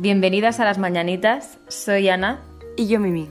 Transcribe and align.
Bienvenidas 0.00 0.60
a 0.60 0.64
las 0.64 0.78
mañanitas, 0.78 1.58
soy 1.68 2.08
Ana. 2.08 2.40
Y 2.74 2.88
yo 2.88 2.98
Mimi. 3.00 3.28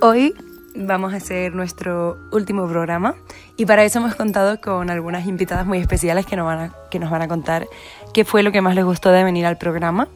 Hoy 0.00 0.32
vamos 0.76 1.12
a 1.12 1.16
hacer 1.16 1.56
nuestro 1.56 2.16
último 2.30 2.68
programa 2.68 3.16
y 3.56 3.66
para 3.66 3.82
eso 3.82 3.98
hemos 3.98 4.14
contado 4.14 4.60
con 4.60 4.90
algunas 4.90 5.26
invitadas 5.26 5.66
muy 5.66 5.78
especiales 5.78 6.24
que 6.24 6.36
nos 6.36 6.46
van 6.46 6.58
a, 6.60 6.74
que 6.88 7.00
nos 7.00 7.10
van 7.10 7.22
a 7.22 7.26
contar 7.26 7.66
qué 8.14 8.24
fue 8.24 8.44
lo 8.44 8.52
que 8.52 8.60
más 8.60 8.76
les 8.76 8.84
gustó 8.84 9.10
de 9.10 9.24
venir 9.24 9.44
al 9.44 9.58
programa. 9.58 10.06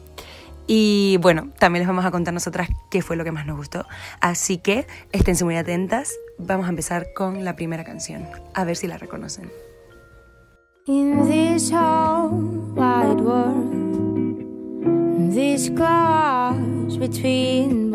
Y 0.67 1.17
bueno, 1.19 1.49
también 1.59 1.81
les 1.81 1.87
vamos 1.89 2.05
a 2.05 2.11
contar 2.11 2.33
nosotras 2.33 2.69
qué 2.89 3.01
fue 3.01 3.17
lo 3.17 3.25
que 3.25 3.33
más 3.33 3.45
nos 3.45 3.57
gustó. 3.57 3.85
Así 4.21 4.57
que 4.57 4.87
estén 5.11 5.35
muy 5.43 5.57
atentas. 5.57 6.13
Vamos 6.37 6.67
a 6.67 6.69
empezar 6.69 7.07
con 7.13 7.43
la 7.43 7.57
primera 7.57 7.83
canción. 7.83 8.25
A 8.53 8.63
ver 8.63 8.77
si 8.77 8.87
la 8.87 8.97
reconocen. 8.97 9.51
In 10.85 11.27
this 11.27 11.71
wide 11.73 13.19
world, 13.21 14.10
this 15.33 15.69
between 16.97 17.91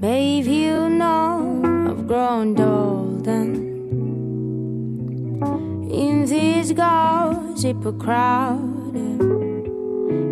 Babe, 0.00 0.46
you 0.46 0.88
know 0.88 1.62
I've 1.88 2.06
grown 2.06 2.60
old 2.60 3.26
and 3.28 3.56
in 5.90 6.24
this 6.26 6.72
gossip 6.72 7.80
crowd 8.00 8.92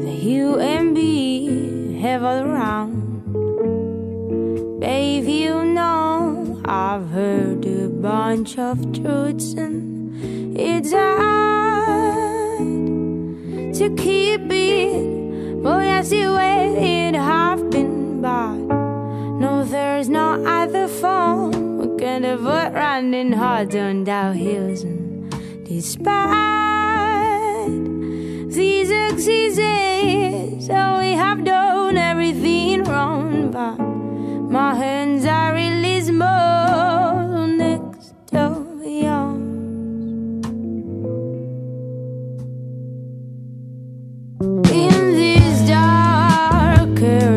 that 0.02 0.18
you 0.20 0.58
and 0.58 0.92
me 0.94 2.00
have 2.00 2.24
all 2.24 2.42
around. 2.42 3.00
Babe, 4.80 5.28
you 5.28 5.64
know 5.64 6.60
I've 6.64 7.08
heard 7.10 7.64
a 7.64 7.88
bunch 7.88 8.58
of 8.58 8.80
truths 8.92 9.54
and 9.54 10.58
it's 10.58 10.92
hard 10.92 12.53
to 13.74 13.90
keep 13.96 14.42
it. 14.52 15.62
Boy, 15.62 15.90
I 15.98 16.02
see 16.02 16.26
where 16.26 16.76
it 16.76 17.14
have 17.16 17.70
been, 17.70 18.20
but 18.22 18.54
no, 19.42 19.64
there's 19.64 20.08
no 20.08 20.44
other 20.46 20.86
phone. 20.86 21.78
We're 21.78 21.96
gonna 21.96 22.36
put 22.36 22.72
running 22.72 23.32
hard 23.32 23.74
on 23.74 24.04
down 24.04 24.34
hills. 24.36 24.84
And 24.84 25.28
despite 25.64 26.14
these 28.48 28.90
excuses, 28.90 30.66
so 30.68 30.98
we 31.00 31.10
have 31.24 31.44
done 31.44 31.96
everything 31.98 32.84
wrong. 32.84 33.50
But 33.50 33.78
my 34.50 34.76
hands 34.76 35.26
are 35.26 35.52
really 35.52 36.00
small 36.00 36.53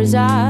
desire. 0.08 0.47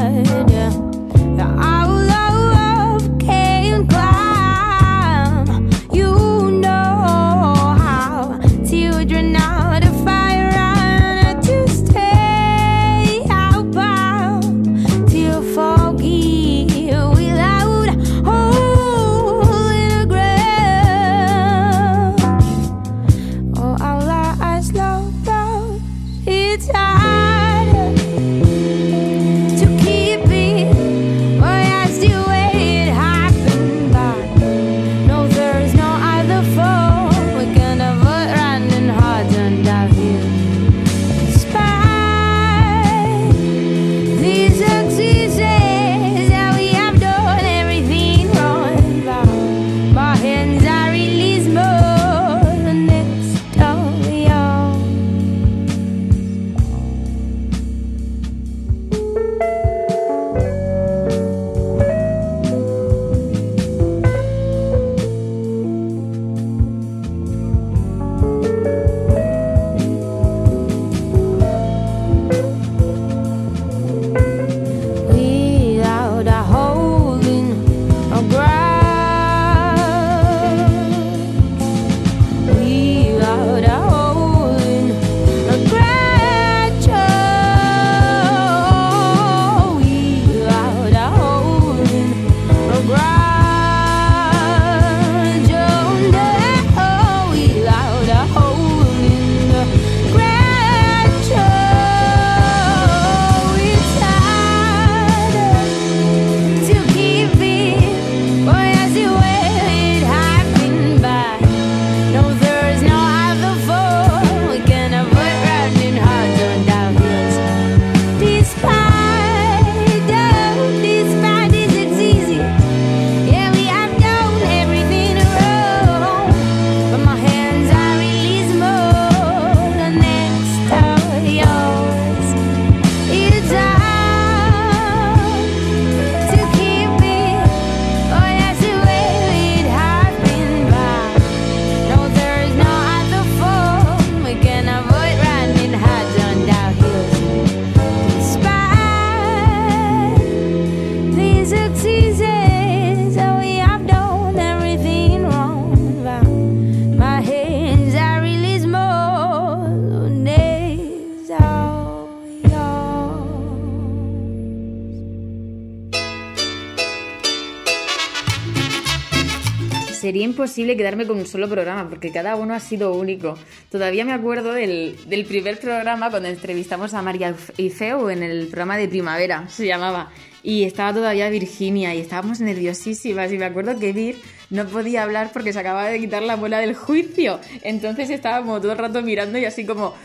Imposible 170.38 170.78
quedarme 170.78 171.08
con 171.08 171.18
un 171.18 171.26
solo 171.26 171.50
programa 171.50 171.90
porque 171.90 172.12
cada 172.12 172.36
uno 172.36 172.54
ha 172.54 172.60
sido 172.60 172.94
único. 172.94 173.36
Todavía 173.72 174.06
me 174.06 174.14
acuerdo 174.14 174.54
del, 174.54 174.96
del 175.08 175.26
primer 175.26 175.60
programa 175.60 176.12
cuando 176.12 176.30
entrevistamos 176.30 176.94
a 176.94 177.02
María 177.02 177.34
Ifeu 177.58 178.10
en 178.10 178.22
el 178.22 178.46
programa 178.46 178.78
de 178.78 178.88
primavera, 178.88 179.50
se 179.50 179.66
llamaba. 179.66 180.12
Y 180.44 180.64
estaba 180.64 180.94
todavía 180.94 181.28
Virginia 181.30 181.96
y 181.96 182.02
estábamos 182.02 182.40
nerviosísimas. 182.40 183.32
Y 183.34 183.40
me 183.40 183.46
acuerdo 183.46 183.80
que 183.80 183.94
Vir 183.94 184.18
no 184.52 184.68
podía 184.68 185.02
hablar 185.02 185.32
porque 185.34 185.52
se 185.52 185.60
acababa 185.60 185.90
de 185.90 186.00
quitar 186.00 186.22
la 186.22 186.36
bola 186.36 186.60
del 186.60 186.76
juicio. 186.76 187.40
Entonces 187.64 188.12
estábamos 188.12 188.62
todo 188.62 188.74
el 188.74 188.78
rato 188.78 189.02
mirando 189.02 189.40
y 189.40 189.46
así 189.46 189.66
como 189.66 189.96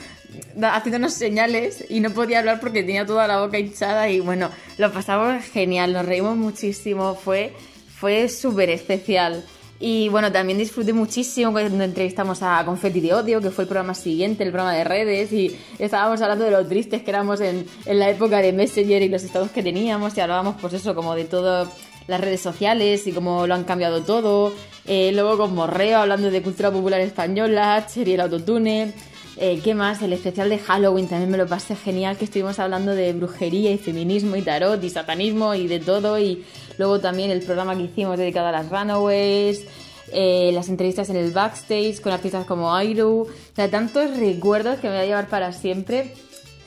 haciéndonos 0.62 1.12
señales 1.12 1.84
y 1.90 2.00
no 2.00 2.08
podía 2.10 2.38
hablar 2.38 2.58
porque 2.58 2.82
tenía 2.82 3.04
toda 3.04 3.28
la 3.28 3.38
boca 3.38 3.58
hinchada 3.58 4.08
y 4.08 4.20
bueno, 4.20 4.50
lo 4.78 4.90
pasamos 4.90 5.44
genial, 5.44 5.92
nos 5.92 6.06
reímos 6.06 6.38
muchísimo, 6.38 7.14
fue, 7.14 7.52
fue 7.98 8.30
súper 8.30 8.70
especial. 8.70 9.44
Y 9.84 10.08
bueno, 10.10 10.30
también 10.30 10.58
disfruté 10.58 10.92
muchísimo 10.92 11.50
cuando 11.50 11.82
entrevistamos 11.82 12.40
a 12.40 12.64
Confetti 12.64 13.00
de 13.00 13.14
Odio, 13.14 13.40
que 13.40 13.50
fue 13.50 13.64
el 13.64 13.68
programa 13.68 13.94
siguiente, 13.94 14.44
el 14.44 14.50
programa 14.50 14.72
de 14.74 14.84
redes, 14.84 15.32
y 15.32 15.58
estábamos 15.76 16.22
hablando 16.22 16.44
de 16.44 16.52
lo 16.52 16.64
tristes 16.64 17.02
que 17.02 17.10
éramos 17.10 17.40
en, 17.40 17.66
en 17.84 17.98
la 17.98 18.08
época 18.08 18.38
de 18.38 18.52
Messenger 18.52 19.02
y 19.02 19.08
los 19.08 19.24
estados 19.24 19.50
que 19.50 19.60
teníamos, 19.60 20.16
y 20.16 20.20
hablábamos 20.20 20.54
pues 20.60 20.74
eso, 20.74 20.94
como 20.94 21.16
de 21.16 21.24
todo 21.24 21.68
las 22.06 22.20
redes 22.20 22.40
sociales 22.40 23.08
y 23.08 23.12
cómo 23.12 23.48
lo 23.48 23.54
han 23.54 23.64
cambiado 23.64 24.02
todo. 24.02 24.52
Eh, 24.86 25.10
luego 25.12 25.36
con 25.36 25.54
Morreo 25.56 25.98
hablando 25.98 26.30
de 26.30 26.42
cultura 26.42 26.70
popular 26.70 27.00
española, 27.00 27.84
Cherry 27.92 28.14
el 28.14 28.20
autotune. 28.20 28.92
Eh, 29.38 29.60
¿Qué 29.64 29.74
más? 29.74 30.02
El 30.02 30.12
especial 30.12 30.50
de 30.50 30.58
Halloween 30.58 31.08
también 31.08 31.30
me 31.30 31.38
lo 31.38 31.46
pasé 31.46 31.74
genial, 31.74 32.16
que 32.16 32.26
estuvimos 32.26 32.58
hablando 32.58 32.94
de 32.94 33.12
brujería 33.12 33.72
y 33.72 33.78
feminismo 33.78 34.36
y 34.36 34.42
tarot 34.42 34.82
y 34.84 34.90
satanismo 34.90 35.54
y 35.54 35.66
de 35.66 35.80
todo. 35.80 36.18
Y 36.18 36.44
luego 36.78 37.00
también 37.00 37.30
el 37.30 37.42
programa 37.42 37.76
que 37.76 37.84
hicimos 37.84 38.18
dedicado 38.18 38.48
a 38.48 38.52
las 38.52 38.68
Runaways, 38.68 39.64
eh, 40.12 40.50
las 40.52 40.68
entrevistas 40.68 41.08
en 41.08 41.16
el 41.16 41.32
backstage 41.32 42.00
con 42.00 42.12
artistas 42.12 42.44
como 42.46 42.74
Airu. 42.74 43.22
O 43.22 43.56
sea, 43.56 43.70
tantos 43.70 44.16
recuerdos 44.18 44.78
que 44.80 44.88
me 44.88 44.94
voy 44.94 45.02
a 45.02 45.06
llevar 45.06 45.28
para 45.28 45.52
siempre. 45.52 46.14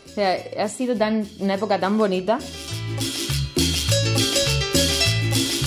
O 0.10 0.14
sea, 0.16 0.38
ha 0.60 0.68
sido 0.68 0.96
tan, 0.96 1.28
una 1.40 1.56
época 1.56 1.80
tan 1.80 1.98
bonita. 1.98 2.40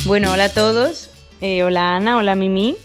Bueno, 0.04 0.32
hola 0.32 0.44
a 0.44 0.48
todos. 0.48 1.10
Eh, 1.40 1.62
hola 1.62 1.96
Ana, 1.96 2.16
hola 2.16 2.34
Mimi. 2.34 2.76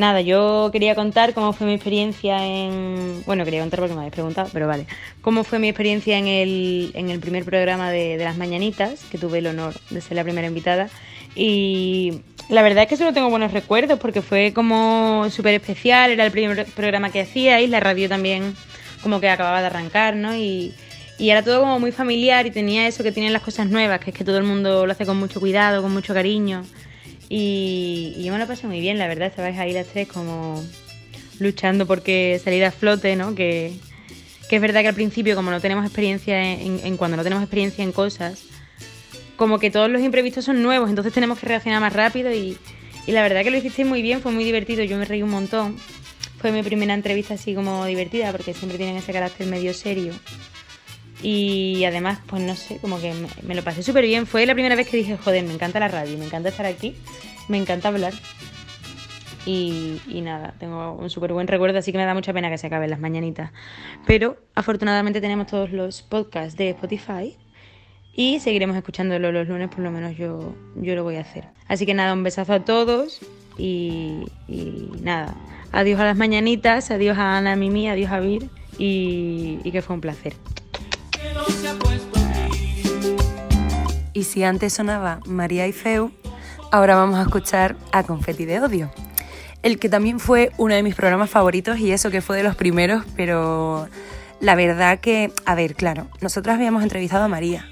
Nada, 0.00 0.22
yo 0.22 0.70
quería 0.72 0.94
contar 0.94 1.34
cómo 1.34 1.52
fue 1.52 1.66
mi 1.66 1.74
experiencia 1.74 2.46
en... 2.46 3.22
Bueno, 3.26 3.44
quería 3.44 3.60
contar 3.60 3.80
porque 3.80 3.92
me 3.92 4.00
habéis 4.00 4.14
preguntado, 4.14 4.48
pero 4.50 4.66
vale. 4.66 4.86
Cómo 5.20 5.44
fue 5.44 5.58
mi 5.58 5.68
experiencia 5.68 6.16
en 6.16 6.26
el, 6.26 6.90
en 6.94 7.10
el 7.10 7.20
primer 7.20 7.44
programa 7.44 7.90
de, 7.90 8.16
Las 8.16 8.38
Mañanitas, 8.38 9.04
que 9.10 9.18
tuve 9.18 9.40
el 9.40 9.48
honor 9.48 9.74
de 9.90 10.00
ser 10.00 10.16
la 10.16 10.22
primera 10.22 10.46
invitada. 10.46 10.88
Y 11.36 12.22
la 12.48 12.62
verdad 12.62 12.84
es 12.84 12.88
que 12.88 12.96
solo 12.96 13.12
tengo 13.12 13.28
buenos 13.28 13.52
recuerdos 13.52 13.98
porque 13.98 14.22
fue 14.22 14.54
como 14.54 15.28
súper 15.28 15.52
especial, 15.52 16.12
era 16.12 16.24
el 16.24 16.32
primer 16.32 16.64
programa 16.74 17.10
que 17.10 17.20
hacía 17.20 17.60
y 17.60 17.66
la 17.66 17.80
radio 17.80 18.08
también 18.08 18.56
como 19.02 19.20
que 19.20 19.28
acababa 19.28 19.60
de 19.60 19.66
arrancar, 19.66 20.16
¿no? 20.16 20.34
Y 20.34 20.72
era 21.18 21.42
todo 21.42 21.60
como 21.60 21.78
muy 21.78 21.92
familiar 21.92 22.46
y 22.46 22.50
tenía 22.50 22.86
eso 22.88 23.02
que 23.02 23.12
tienen 23.12 23.34
las 23.34 23.42
cosas 23.42 23.68
nuevas, 23.68 24.00
que 24.00 24.12
es 24.12 24.16
que 24.16 24.24
todo 24.24 24.38
el 24.38 24.44
mundo 24.44 24.86
lo 24.86 24.92
hace 24.92 25.04
con 25.04 25.18
mucho 25.18 25.40
cuidado, 25.40 25.82
con 25.82 25.92
mucho 25.92 26.14
cariño. 26.14 26.62
Y, 27.32 28.16
yo 28.24 28.32
me 28.32 28.40
lo 28.40 28.46
pasé 28.48 28.66
muy 28.66 28.80
bien, 28.80 28.98
la 28.98 29.06
verdad, 29.06 29.28
estabais 29.28 29.56
ahí 29.56 29.72
las 29.72 29.86
tres 29.86 30.08
como 30.08 30.62
luchando 31.38 31.86
porque 31.86 32.40
salir 32.42 32.64
a 32.64 32.72
flote, 32.72 33.14
¿no? 33.14 33.36
Que, 33.36 33.72
que 34.48 34.56
es 34.56 34.62
verdad 34.62 34.82
que 34.82 34.88
al 34.88 34.94
principio, 34.94 35.36
como 35.36 35.52
no 35.52 35.60
tenemos 35.60 35.84
experiencia 35.84 36.54
en, 36.54 36.80
en, 36.84 36.96
cuando 36.96 37.16
no 37.16 37.22
tenemos 37.22 37.44
experiencia 37.44 37.84
en 37.84 37.92
cosas, 37.92 38.42
como 39.36 39.60
que 39.60 39.70
todos 39.70 39.88
los 39.88 40.02
imprevistos 40.02 40.44
son 40.44 40.60
nuevos, 40.60 40.90
entonces 40.90 41.12
tenemos 41.12 41.38
que 41.38 41.46
reaccionar 41.46 41.80
más 41.80 41.92
rápido 41.92 42.32
y, 42.34 42.58
y 43.06 43.12
la 43.12 43.22
verdad 43.22 43.44
que 43.44 43.52
lo 43.52 43.58
hicisteis 43.58 43.86
muy 43.86 44.02
bien, 44.02 44.20
fue 44.20 44.32
muy 44.32 44.42
divertido, 44.42 44.82
yo 44.82 44.98
me 44.98 45.04
reí 45.04 45.22
un 45.22 45.30
montón. 45.30 45.76
Fue 46.40 46.50
mi 46.50 46.62
primera 46.64 46.94
entrevista 46.94 47.34
así 47.34 47.54
como 47.54 47.84
divertida, 47.84 48.32
porque 48.32 48.54
siempre 48.54 48.76
tienen 48.76 48.96
ese 48.96 49.12
carácter 49.12 49.46
medio 49.46 49.72
serio. 49.72 50.14
Y 51.22 51.84
además, 51.84 52.18
pues 52.26 52.42
no 52.42 52.54
sé, 52.54 52.78
como 52.78 53.00
que 53.00 53.12
me, 53.42 53.54
lo 53.54 53.62
pasé 53.62 53.82
súper 53.82 54.04
bien. 54.04 54.26
Fue 54.26 54.46
la 54.46 54.54
primera 54.54 54.74
vez 54.74 54.88
que 54.88 54.96
dije, 54.96 55.16
joder, 55.16 55.44
me 55.44 55.52
encanta 55.52 55.78
la 55.78 55.88
radio, 55.88 56.16
me 56.16 56.24
encanta 56.24 56.48
estar 56.48 56.66
aquí, 56.66 56.94
me 57.48 57.58
encanta 57.58 57.88
hablar. 57.88 58.14
Y, 59.46 60.00
nada, 60.22 60.54
tengo 60.58 60.92
un 60.92 61.10
súper 61.10 61.32
buen 61.32 61.48
recuerdo, 61.48 61.78
así 61.78 61.92
que 61.92 61.98
me 61.98 62.04
da 62.04 62.14
mucha 62.14 62.32
pena 62.32 62.50
que 62.50 62.58
se 62.58 62.66
acaben 62.66 62.90
las 62.90 63.00
mañanitas. 63.00 63.50
Pero 64.06 64.36
afortunadamente 64.54 65.20
tenemos 65.20 65.46
todos 65.46 65.72
los 65.72 66.02
podcasts 66.02 66.56
de 66.56 66.70
Spotify 66.70 67.36
y 68.14 68.40
seguiremos 68.40 68.76
escuchándolo 68.76 69.32
los 69.32 69.48
lunes, 69.48 69.68
por 69.68 69.80
lo 69.80 69.90
menos 69.90 70.16
yo, 70.16 70.54
yo 70.76 70.94
lo 70.94 71.04
voy 71.04 71.16
a 71.16 71.20
hacer. 71.20 71.48
Así 71.68 71.86
que 71.86 71.94
nada, 71.94 72.12
un 72.12 72.22
besazo 72.22 72.52
a 72.52 72.64
todos 72.64 73.20
y, 73.58 74.24
nada, 75.02 75.34
adiós 75.72 76.00
a 76.00 76.04
las 76.04 76.16
mañanitas, 76.16 76.90
adiós 76.90 77.18
a 77.18 77.36
Ana, 77.36 77.56
Mimi, 77.56 77.88
adiós 77.88 78.10
a 78.10 78.20
Vir 78.20 78.48
y 78.78 79.70
que 79.70 79.82
fue 79.82 79.94
un 79.94 80.00
placer. 80.00 80.34
Y 84.20 84.24
si 84.24 84.44
antes 84.44 84.74
sonaba 84.74 85.20
María 85.24 85.66
y 85.66 85.72
Feu, 85.72 86.10
ahora 86.70 86.94
vamos 86.94 87.18
a 87.18 87.22
escuchar 87.22 87.76
a 87.90 88.02
Confetti 88.02 88.44
de 88.44 88.60
Odio. 88.60 88.90
El 89.62 89.78
que 89.78 89.88
también 89.88 90.20
fue 90.20 90.52
uno 90.58 90.74
de 90.74 90.82
mis 90.82 90.94
programas 90.94 91.30
favoritos 91.30 91.78
y 91.78 91.90
eso 91.90 92.10
que 92.10 92.20
fue 92.20 92.36
de 92.36 92.42
los 92.42 92.54
primeros, 92.54 93.02
pero 93.16 93.88
la 94.38 94.54
verdad 94.56 95.00
que, 95.00 95.32
a 95.46 95.54
ver, 95.54 95.74
claro, 95.74 96.06
nosotros 96.20 96.54
habíamos 96.54 96.82
entrevistado 96.82 97.24
a 97.24 97.28
María, 97.28 97.64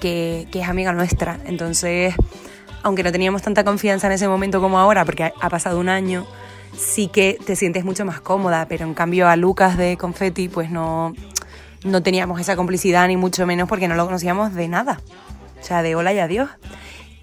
que, 0.00 0.48
es 0.52 0.68
amiga 0.68 0.92
nuestra, 0.92 1.38
entonces, 1.44 2.16
aunque 2.82 3.04
no 3.04 3.12
teníamos 3.12 3.42
tanta 3.42 3.62
confianza 3.62 4.08
en 4.08 4.14
ese 4.14 4.26
momento 4.26 4.60
como 4.60 4.80
ahora, 4.80 5.04
porque 5.04 5.22
ha, 5.22 5.32
ha 5.40 5.50
pasado 5.50 5.78
un 5.78 5.88
año, 5.88 6.26
sí 6.76 7.06
que 7.06 7.38
te 7.46 7.54
sientes 7.54 7.84
mucho 7.84 8.04
más 8.04 8.20
cómoda, 8.20 8.66
pero 8.68 8.84
en 8.86 8.94
cambio 8.94 9.28
a 9.28 9.36
Lucas 9.36 9.76
de 9.76 9.96
Confetti, 9.96 10.48
pues 10.48 10.68
no, 10.68 11.14
no 11.84 12.02
teníamos 12.02 12.40
esa 12.40 12.56
complicidad 12.56 13.06
ni 13.06 13.16
mucho 13.16 13.46
menos 13.46 13.68
porque 13.68 13.86
no 13.86 13.94
lo 13.94 14.04
conocíamos 14.04 14.52
de 14.52 14.66
nada. 14.66 15.00
O 15.62 15.64
sea, 15.64 15.82
de 15.82 15.94
hola 15.94 16.12
y 16.12 16.18
adiós. 16.18 16.50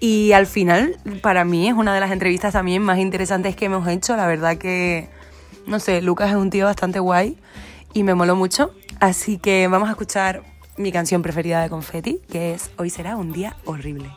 Y 0.00 0.32
al 0.32 0.46
final, 0.46 0.96
para 1.20 1.44
mí 1.44 1.68
es 1.68 1.74
una 1.74 1.94
de 1.94 2.00
las 2.00 2.10
entrevistas 2.10 2.54
también 2.54 2.82
más 2.82 2.98
interesantes 2.98 3.54
que 3.54 3.66
hemos 3.66 3.86
hecho. 3.86 4.16
La 4.16 4.26
verdad 4.26 4.56
que, 4.56 5.10
no 5.66 5.78
sé, 5.78 6.00
Lucas 6.00 6.30
es 6.30 6.36
un 6.36 6.48
tío 6.48 6.64
bastante 6.64 7.00
guay 7.00 7.36
y 7.92 8.02
me 8.02 8.14
moló 8.14 8.34
mucho. 8.34 8.72
Así 8.98 9.36
que 9.36 9.68
vamos 9.68 9.88
a 9.88 9.92
escuchar 9.92 10.42
mi 10.78 10.90
canción 10.90 11.20
preferida 11.20 11.60
de 11.60 11.68
Confetti, 11.68 12.20
que 12.30 12.54
es 12.54 12.70
Hoy 12.78 12.88
será 12.88 13.16
un 13.16 13.30
día 13.30 13.56
horrible. 13.66 14.10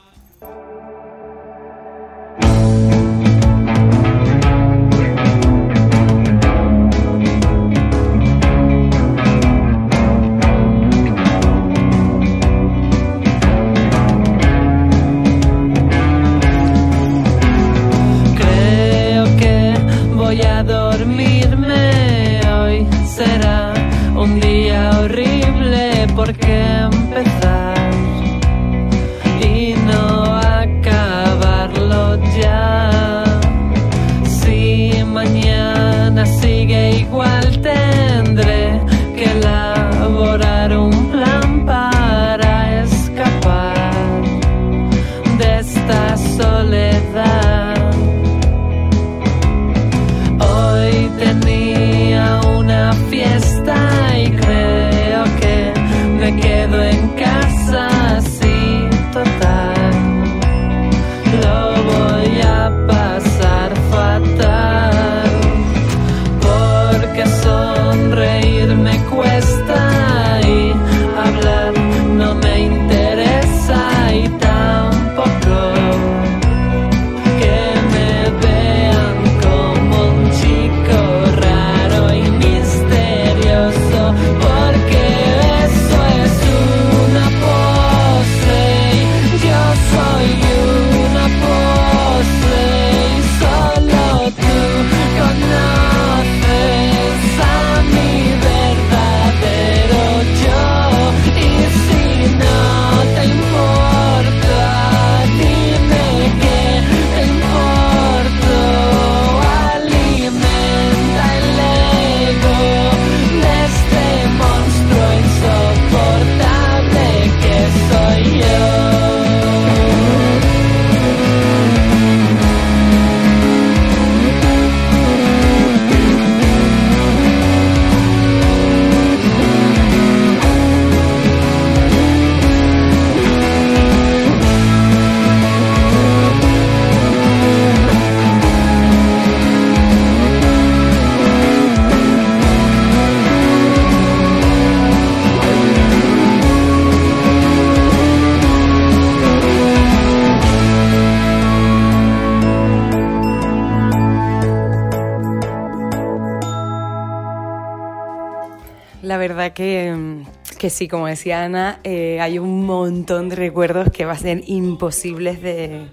Que 160.64 160.70
sí, 160.70 160.88
como 160.88 161.08
decía 161.08 161.44
Ana, 161.44 161.82
eh, 161.84 162.22
hay 162.22 162.40
un 162.40 162.66
montón 162.66 163.28
de 163.28 163.36
recuerdos 163.36 163.90
que 163.92 164.06
va 164.06 164.14
a 164.14 164.18
ser 164.18 164.44
imposibles 164.46 165.42
de, 165.42 165.88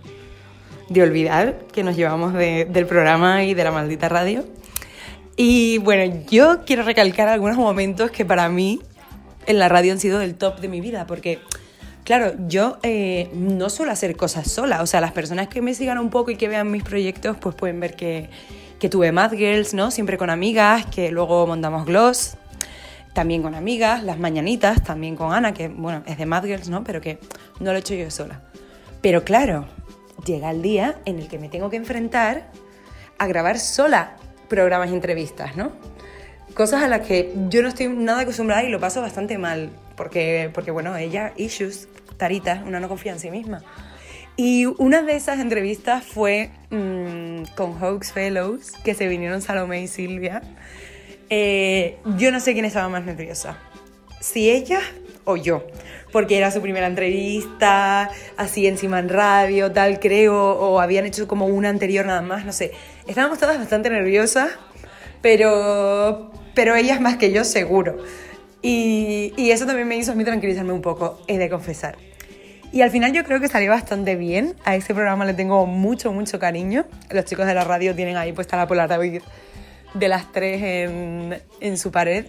de 0.89 1.03
olvidar, 1.03 1.59
que 1.73 1.83
nos 1.83 1.97
llevamos 1.97 2.35
de- 2.35 2.67
del 2.67 2.87
programa 2.87 3.43
y 3.43 3.55
de 3.55 3.65
la 3.65 3.73
maldita 3.73 4.09
radio. 4.09 4.45
Y 5.37 5.79
bueno, 5.79 6.23
yo 6.31 6.65
quiero 6.65 6.85
recalcar 6.85 7.27
algunos 7.27 7.57
momentos 7.57 8.13
que 8.13 8.25
para 8.25 8.49
mí 8.49 8.79
en 9.47 9.59
la 9.59 9.69
radio 9.69 9.91
han 9.93 9.99
sido 9.99 10.21
del 10.21 10.37
top 10.37 10.61
de 10.61 10.69
mi 10.69 10.81
vida, 10.81 11.05
porque 11.05 11.41
claro, 12.05 12.35
yo 12.47 12.79
eh, 12.85 13.29
no 13.35 13.71
suelo 13.71 13.91
hacer 13.91 14.15
cosas 14.15 14.49
sola, 14.53 14.83
o 14.83 14.87
sea, 14.87 15.01
las 15.01 15.11
personas 15.11 15.49
que 15.49 15.63
me 15.63 15.75
sigan 15.75 15.99
un 15.99 16.11
poco 16.11 16.31
y 16.31 16.37
que 16.37 16.47
vean 16.47 16.71
mis 16.71 16.85
proyectos, 16.85 17.37
pues 17.41 17.57
pueden 17.57 17.81
ver 17.81 17.97
que, 17.97 18.31
que 18.79 18.89
tuve 18.89 19.11
Mad 19.11 19.33
Girls, 19.33 19.75
¿no? 19.75 19.91
Siempre 19.91 20.17
con 20.17 20.31
amigas, 20.31 20.87
que 20.87 21.11
luego 21.11 21.45
montamos 21.49 21.87
Gloss, 21.87 22.37
también 23.13 23.43
con 23.43 23.55
amigas, 23.55 24.03
las 24.03 24.19
mañanitas, 24.19 24.83
también 24.83 25.17
con 25.17 25.33
Ana, 25.33 25.53
que 25.53 25.69
bueno, 25.69 26.03
es 26.07 26.19
de 26.19 26.27
Mad 26.27 26.45
Girls, 26.45 26.69
¿no? 26.69 26.85
Pero 26.85 27.01
que 27.01 27.19
no 27.59 27.71
lo 27.71 27.77
he 27.77 27.81
hecho 27.81 27.95
yo 27.95 28.11
sola. 28.11 28.43
Pero 29.03 29.25
claro, 29.25 29.67
llega 30.25 30.51
el 30.51 30.63
día 30.63 30.97
en 31.05 31.19
el 31.19 31.29
que 31.29 31.39
me 31.39 31.49
tengo 31.49 31.71
que 31.71 31.77
enfrentar 31.77 32.51
a 33.19 33.27
grabar 33.27 33.59
sola 33.59 34.17
programas 34.49 34.91
y 34.91 34.95
entrevistas, 34.95 35.57
¿no? 35.57 35.73
Cosas 36.55 36.83
a 36.83 36.89
las 36.89 37.07
que 37.07 37.33
yo 37.49 37.63
no 37.63 37.69
estoy 37.69 37.89
nada 37.89 38.23
acostumbrada 38.23 38.65
y 38.65 38.69
lo 38.69 38.81
paso 38.81 39.01
bastante 39.01 39.39
mal, 39.39 39.71
porque, 39.97 40.51
porque 40.53 40.71
bueno, 40.71 40.97
ella, 40.97 41.33
issues, 41.37 41.89
taritas, 42.17 42.63
una 42.67 42.81
no 42.81 42.89
confía 42.89 43.13
en 43.13 43.21
sí 43.21 43.31
misma. 43.31 43.63
Y 44.37 44.67
una 44.67 45.03
de 45.03 45.17
esas 45.17 45.39
entrevistas 45.39 46.05
fue 46.05 46.51
mm, 46.71 47.55
con 47.57 47.79
Hawks 47.79 48.13
Fellows, 48.13 48.73
que 48.85 48.95
se 48.95 49.07
vinieron 49.07 49.43
Salomé 49.43 49.83
y 49.83 49.87
Silvia. 49.87 50.43
Eh, 51.31 51.97
yo 52.17 52.33
no 52.33 52.41
sé 52.41 52.55
quién 52.55 52.65
estaba 52.65 52.89
más 52.89 53.05
nerviosa, 53.05 53.57
si 54.21 54.51
ella 54.51 54.81
o 55.25 55.37
yo, 55.37 55.65
porque 56.11 56.37
era 56.37 56.51
su 56.51 56.61
primera 56.61 56.89
entrevista, 56.89 58.11
así 58.37 58.67
encima 58.67 58.99
en 58.99 59.09
radio, 59.09 59.71
tal 59.71 60.01
creo, 60.01 60.37
o 60.37 60.81
habían 60.81 61.07
hecho 61.07 61.29
como 61.29 61.47
una 61.47 61.69
anterior 61.69 62.05
nada 62.05 62.21
más, 62.21 62.45
no 62.45 62.53
sé. 62.53 62.73
Estábamos 63.07 63.39
todas 63.39 63.59
bastante 63.59 63.91
nerviosas, 63.91 64.51
pero, 65.23 66.33
pero 66.55 66.75
ellas 66.75 67.01
más 67.01 67.17
que 67.17 67.31
yo 67.31 67.45
seguro. 67.45 67.99
Y, 68.61 69.33
eso 69.51 69.67
también 69.67 69.89
me 69.89 69.97
hizo 69.97 70.13
a 70.13 70.15
mí 70.17 70.25
tranquilizarme 70.25 70.73
un 70.73 70.83
poco, 70.83 71.21
he 71.29 71.39
de 71.39 71.49
confesar. 71.49 71.97
Y 72.73 72.83
al 72.83 72.91
final 72.91 73.13
yo 73.13 73.25
creo 73.25 73.41
que 73.41 73.49
salió 73.49 73.71
bastante 73.71 74.17
bien. 74.17 74.55
A 74.65 74.77
ese 74.77 74.95
programa 74.95 75.25
le 75.25 75.35
tengo 75.35 75.67
mucho, 75.67 76.13
mucho 76.13 76.39
cariño. 76.39 76.87
Los 77.11 77.25
chicos 77.25 77.47
de 77.47 77.55
la 77.55 77.65
radio 77.65 77.97
tienen 77.97 78.17
ahí 78.17 78.33
puesta 78.33 78.57
la 78.57 78.69
Polaroid 78.69 79.23
de 79.95 80.09
las 80.09 80.33
tres 80.33 80.63
en, 80.63 81.43
en 81.61 81.79
su 81.79 81.91
pared. 81.91 82.27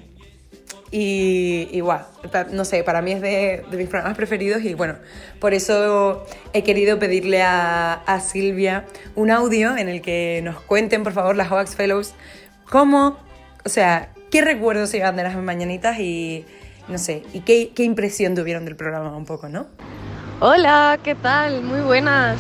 Y 0.94 1.70
igual, 1.72 2.06
no 2.52 2.66
sé, 2.66 2.84
para 2.84 3.02
mí 3.02 3.14
es 3.14 3.22
de, 3.22 3.64
de 3.72 3.78
mis 3.78 3.88
programas 3.88 4.18
preferidos 4.18 4.62
y 4.64 4.74
bueno, 4.74 4.96
por 5.40 5.54
eso 5.54 6.26
he 6.52 6.64
querido 6.64 7.00
pedirle 7.00 7.42
a, 7.42 7.94
a 7.94 8.20
Silvia 8.20 8.86
un 9.16 9.32
audio 9.32 9.78
en 9.78 9.88
el 9.88 10.02
que 10.02 10.42
nos 10.44 10.60
cuenten, 10.60 11.04
por 11.04 11.14
favor, 11.14 11.38
las 11.38 11.50
Hoax 11.50 11.78
Fellows, 11.78 12.14
cómo, 12.70 13.18
o 13.64 13.70
sea, 13.70 14.10
qué 14.32 14.42
recuerdos 14.42 14.90
se 14.90 14.98
llevan 14.98 15.16
de 15.16 15.24
las 15.24 15.36
mañanitas 15.38 15.98
y, 15.98 16.46
no 16.90 16.98
sé, 16.98 17.24
y 17.32 17.40
qué, 17.40 17.72
qué 17.74 17.84
impresión 17.84 18.36
tuvieron 18.36 18.66
del 18.66 18.76
programa 18.76 19.16
un 19.16 19.26
poco, 19.26 19.48
¿no? 19.48 19.68
Hola, 20.42 21.00
¿qué 21.02 21.16
tal? 21.16 21.62
Muy 21.62 21.80
buenas. 21.82 22.38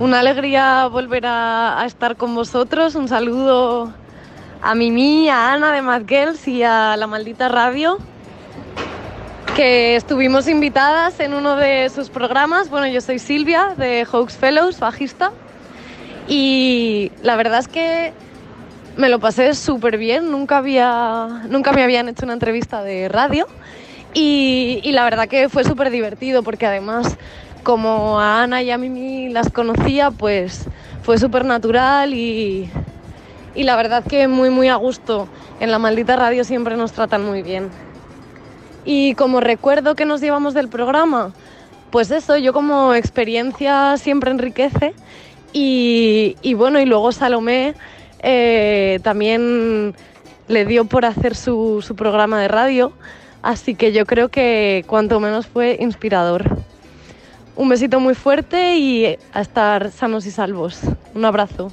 Una 0.00 0.20
alegría 0.20 0.86
volver 0.86 1.26
a, 1.26 1.82
estar 1.84 2.16
con 2.16 2.34
vosotros. 2.34 2.94
Un 2.94 3.06
saludo 3.06 3.92
a 4.62 4.74
Mimi, 4.74 5.28
a 5.28 5.52
Ana 5.52 5.74
de 5.74 5.82
Mad 5.82 6.04
Girls 6.08 6.48
y 6.48 6.62
a 6.62 6.96
La 6.96 7.06
Maldita 7.06 7.50
Radio, 7.50 7.98
que 9.54 9.96
estuvimos 9.96 10.48
invitadas 10.48 11.20
en 11.20 11.34
uno 11.34 11.54
de 11.54 11.90
sus 11.90 12.08
programas. 12.08 12.70
Bueno, 12.70 12.86
yo 12.86 13.02
soy 13.02 13.18
Silvia 13.18 13.74
de 13.76 14.06
Hawks 14.10 14.38
Fellows, 14.38 14.80
bajista, 14.80 15.32
y 16.26 17.12
la 17.22 17.36
verdad 17.36 17.58
es 17.58 17.68
que 17.68 18.14
me 18.96 19.10
lo 19.10 19.20
pasé 19.20 19.52
súper 19.52 19.98
bien. 19.98 20.30
Nunca, 20.30 20.56
había, 20.56 21.42
nunca 21.50 21.72
me 21.72 21.82
habían 21.82 22.08
hecho 22.08 22.24
una 22.24 22.32
entrevista 22.32 22.82
de 22.82 23.10
radio. 23.10 23.46
Y, 24.14 24.80
y 24.82 24.92
la 24.92 25.04
verdad 25.04 25.28
que 25.28 25.50
fue 25.50 25.62
súper 25.62 25.90
divertido 25.90 26.42
porque 26.42 26.64
además 26.64 27.18
como 27.62 28.20
a 28.20 28.42
Ana 28.42 28.62
y 28.62 28.70
a 28.70 28.78
Mimi 28.78 29.28
las 29.28 29.50
conocía, 29.50 30.10
pues 30.10 30.66
fue 31.02 31.18
súper 31.18 31.44
natural 31.44 32.14
y, 32.14 32.70
y 33.54 33.62
la 33.62 33.76
verdad 33.76 34.04
que 34.04 34.28
muy 34.28 34.50
muy 34.50 34.68
a 34.68 34.76
gusto. 34.76 35.28
En 35.60 35.70
la 35.70 35.78
maldita 35.78 36.16
radio 36.16 36.44
siempre 36.44 36.76
nos 36.76 36.92
tratan 36.92 37.24
muy 37.24 37.42
bien. 37.42 37.68
Y 38.84 39.14
como 39.14 39.40
recuerdo 39.40 39.94
que 39.94 40.06
nos 40.06 40.20
llevamos 40.20 40.54
del 40.54 40.68
programa, 40.68 41.32
pues 41.90 42.10
eso, 42.10 42.36
yo 42.36 42.52
como 42.52 42.94
experiencia 42.94 43.96
siempre 43.98 44.30
enriquece. 44.30 44.94
Y, 45.52 46.54
bueno, 46.54 46.80
y 46.80 46.86
luego 46.86 47.12
Salomé 47.12 47.74
eh, 48.20 49.00
también 49.02 49.94
le 50.48 50.64
dio 50.64 50.84
por 50.84 51.04
hacer 51.04 51.34
su, 51.34 51.82
su 51.86 51.96
programa 51.96 52.40
de 52.40 52.48
radio. 52.48 52.92
Así 53.42 53.74
que 53.74 53.92
yo 53.92 54.06
creo 54.06 54.28
que 54.28 54.84
cuanto 54.86 55.18
menos 55.18 55.46
fue 55.46 55.76
inspirador. 55.80 56.58
Un 57.56 57.68
besito 57.68 58.00
muy 58.00 58.14
fuerte 58.14 58.76
y 58.78 59.16
a 59.32 59.40
estar 59.40 59.90
sanos 59.90 60.26
y 60.26 60.30
salvos. 60.30 60.80
Un 61.14 61.24
abrazo. 61.24 61.72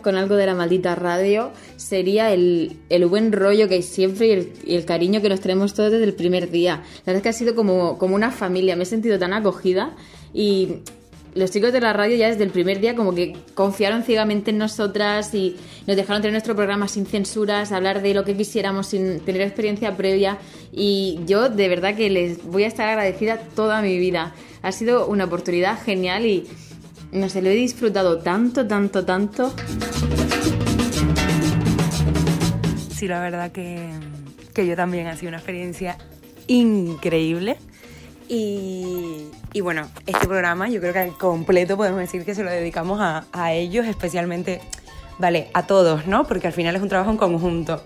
Con 0.00 0.16
algo 0.16 0.36
de 0.36 0.46
la 0.46 0.54
maldita 0.54 0.94
radio, 0.94 1.50
sería 1.76 2.32
el, 2.32 2.76
el 2.88 3.06
buen 3.06 3.32
rollo 3.32 3.68
que 3.68 3.76
hay 3.76 3.82
siempre 3.82 4.26
y 4.26 4.30
el, 4.30 4.52
y 4.64 4.76
el 4.76 4.84
cariño 4.84 5.20
que 5.22 5.28
nos 5.28 5.40
tenemos 5.40 5.74
todos 5.74 5.92
desde 5.92 6.04
el 6.04 6.14
primer 6.14 6.50
día. 6.50 6.82
La 7.04 7.12
verdad 7.12 7.16
es 7.16 7.22
que 7.22 7.28
ha 7.28 7.32
sido 7.32 7.54
como, 7.54 7.98
como 7.98 8.14
una 8.14 8.30
familia, 8.30 8.76
me 8.76 8.84
he 8.84 8.86
sentido 8.86 9.18
tan 9.18 9.32
acogida 9.32 9.94
y 10.32 10.80
los 11.34 11.50
chicos 11.50 11.72
de 11.72 11.80
la 11.80 11.92
radio 11.92 12.16
ya 12.16 12.28
desde 12.28 12.44
el 12.44 12.50
primer 12.50 12.80
día 12.80 12.94
como 12.94 13.14
que 13.14 13.36
confiaron 13.54 14.04
ciegamente 14.04 14.50
en 14.50 14.58
nosotras 14.58 15.34
y 15.34 15.56
nos 15.86 15.96
dejaron 15.96 16.22
tener 16.22 16.32
nuestro 16.32 16.54
programa 16.54 16.86
sin 16.86 17.06
censuras, 17.06 17.72
hablar 17.72 18.02
de 18.02 18.14
lo 18.14 18.24
que 18.24 18.36
quisiéramos 18.36 18.88
sin 18.88 19.20
tener 19.20 19.42
experiencia 19.42 19.96
previa 19.96 20.38
y 20.72 21.18
yo 21.26 21.48
de 21.48 21.68
verdad 21.68 21.96
que 21.96 22.08
les 22.08 22.44
voy 22.44 22.64
a 22.64 22.68
estar 22.68 22.88
agradecida 22.88 23.38
toda 23.38 23.82
mi 23.82 23.98
vida. 23.98 24.34
Ha 24.62 24.72
sido 24.72 25.06
una 25.08 25.24
oportunidad 25.24 25.82
genial 25.82 26.24
y 26.24 26.46
no 27.14 27.28
sé, 27.28 27.40
lo 27.40 27.48
he 27.48 27.54
disfrutado 27.54 28.18
tanto, 28.18 28.66
tanto, 28.66 29.04
tanto. 29.04 29.54
Sí, 32.94 33.06
la 33.06 33.20
verdad 33.20 33.52
que, 33.52 33.88
que 34.52 34.66
yo 34.66 34.74
también 34.74 35.06
ha 35.06 35.16
sido 35.16 35.28
una 35.28 35.38
experiencia 35.38 35.96
increíble. 36.48 37.56
Y, 38.28 39.28
y 39.52 39.60
bueno, 39.60 39.88
este 40.06 40.26
programa 40.26 40.68
yo 40.68 40.80
creo 40.80 40.92
que 40.92 40.98
al 40.98 41.16
completo 41.16 41.76
podemos 41.76 42.00
decir 42.00 42.24
que 42.24 42.34
se 42.34 42.42
lo 42.42 42.50
dedicamos 42.50 43.00
a, 43.00 43.26
a 43.32 43.52
ellos, 43.52 43.86
especialmente, 43.86 44.60
vale, 45.18 45.50
a 45.54 45.66
todos, 45.66 46.08
¿no? 46.08 46.26
Porque 46.26 46.48
al 46.48 46.52
final 46.52 46.74
es 46.74 46.82
un 46.82 46.88
trabajo 46.88 47.12
en 47.12 47.16
conjunto. 47.16 47.84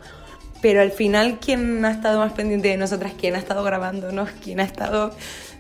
Pero 0.63 0.81
al 0.81 0.91
final, 0.91 1.39
¿quién 1.39 1.85
ha 1.85 1.91
estado 1.91 2.19
más 2.19 2.33
pendiente 2.33 2.69
de 2.69 2.79
nosotras? 2.79 3.13
¿Quién 3.19 3.35
ha 3.37 3.39
estado 3.39 3.63
grabándonos? 3.63 4.31
¿Quién 4.43 4.59
ha 4.61 4.65
estado 4.65 5.13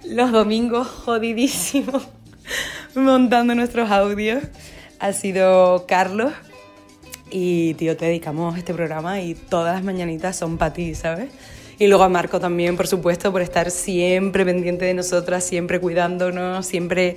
los 0.04 0.32
domingos 0.32 0.86
jodidísimos 0.86 2.08
montando 2.94 3.54
nuestros 3.54 3.90
audios? 3.90 4.42
Ha 5.00 5.12
sido 5.12 5.84
Carlos. 5.86 6.32
Y, 7.30 7.74
tío, 7.74 7.96
te 7.96 8.06
dedicamos 8.06 8.56
este 8.56 8.72
programa 8.72 9.20
y 9.20 9.34
todas 9.34 9.74
las 9.74 9.84
mañanitas 9.84 10.34
son 10.36 10.56
para 10.56 10.72
ti, 10.72 10.94
¿sabes? 10.94 11.30
Y 11.78 11.86
luego 11.86 12.04
a 12.04 12.08
Marco 12.08 12.40
también, 12.40 12.76
por 12.76 12.86
supuesto, 12.88 13.30
por 13.30 13.42
estar 13.42 13.70
siempre 13.70 14.44
pendiente 14.44 14.84
de 14.86 14.94
nosotras, 14.94 15.44
siempre 15.44 15.78
cuidándonos, 15.78 16.66
siempre 16.66 17.16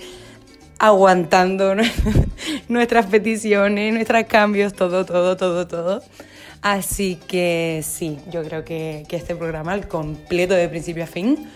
aguantando 0.79 1.75
nuestras 2.67 3.05
peticiones, 3.05 3.93
nuestros 3.93 4.23
cambios, 4.25 4.73
todo, 4.73 5.05
todo, 5.05 5.37
todo, 5.37 5.65
todo. 5.67 6.03
Así 6.61 7.17
que 7.27 7.81
sí, 7.83 8.19
yo 8.31 8.43
creo 8.43 8.63
que, 8.65 9.05
que 9.07 9.15
este 9.15 9.35
programa, 9.35 9.71
al 9.71 9.87
completo 9.87 10.53
de 10.53 10.67
principio 10.69 11.03
a 11.05 11.07
fin, 11.07 11.47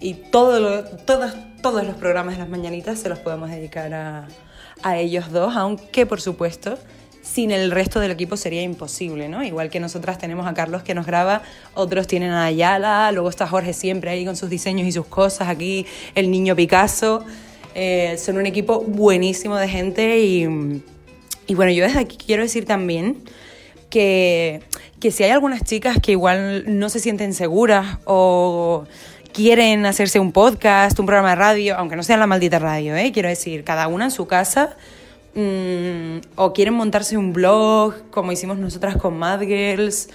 y 0.00 0.14
todo 0.14 0.60
lo- 0.60 0.84
todos, 0.84 1.34
todos 1.64 1.86
los 1.86 1.96
programas 1.96 2.34
de 2.34 2.40
las 2.40 2.50
mañanitas 2.50 2.98
se 2.98 3.08
los 3.08 3.18
podemos 3.20 3.48
dedicar 3.48 3.94
a, 3.94 4.28
a 4.82 4.98
ellos 4.98 5.32
dos, 5.32 5.56
aunque 5.56 6.04
por 6.04 6.20
supuesto 6.20 6.76
sin 7.22 7.50
el 7.50 7.70
resto 7.70 8.00
del 8.00 8.10
equipo 8.10 8.36
sería 8.36 8.60
imposible, 8.60 9.30
¿no? 9.30 9.42
Igual 9.42 9.70
que 9.70 9.80
nosotras 9.80 10.18
tenemos 10.18 10.46
a 10.46 10.52
Carlos 10.52 10.82
que 10.82 10.94
nos 10.94 11.06
graba, 11.06 11.40
otros 11.72 12.06
tienen 12.06 12.32
a 12.32 12.44
Ayala, 12.44 13.10
luego 13.12 13.30
está 13.30 13.46
Jorge 13.46 13.72
siempre 13.72 14.10
ahí 14.10 14.26
con 14.26 14.36
sus 14.36 14.50
diseños 14.50 14.86
y 14.86 14.92
sus 14.92 15.06
cosas, 15.06 15.48
aquí 15.48 15.86
el 16.14 16.30
niño 16.30 16.54
Picasso. 16.54 17.24
Eh, 17.74 18.18
son 18.18 18.36
un 18.36 18.44
equipo 18.44 18.82
buenísimo 18.82 19.56
de 19.56 19.66
gente 19.66 20.20
y, 20.20 20.82
y 21.46 21.54
bueno, 21.54 21.72
yo 21.72 21.84
desde 21.84 21.98
aquí 21.98 22.18
quiero 22.18 22.42
decir 22.42 22.66
también 22.66 23.22
que, 23.88 24.60
que 25.00 25.10
si 25.10 25.24
hay 25.24 25.30
algunas 25.30 25.64
chicas 25.64 25.96
que 25.98 26.12
igual 26.12 26.64
no 26.78 26.90
se 26.90 27.00
sienten 27.00 27.32
seguras 27.32 28.00
o 28.04 28.84
quieren 29.34 29.84
hacerse 29.84 30.20
un 30.20 30.30
podcast, 30.30 30.98
un 31.00 31.06
programa 31.06 31.30
de 31.30 31.34
radio, 31.34 31.76
aunque 31.76 31.96
no 31.96 32.04
sea 32.04 32.16
la 32.16 32.28
maldita 32.28 32.60
radio, 32.60 32.94
¿eh? 32.94 33.10
quiero 33.12 33.28
decir, 33.28 33.64
cada 33.64 33.88
una 33.88 34.04
en 34.04 34.10
su 34.12 34.28
casa, 34.28 34.76
mm, 35.34 36.18
o 36.36 36.52
quieren 36.52 36.74
montarse 36.74 37.18
un 37.18 37.32
blog, 37.32 38.10
como 38.10 38.30
hicimos 38.30 38.58
nosotras 38.58 38.96
con 38.96 39.18
Mad 39.18 39.40
Girls, 39.40 40.08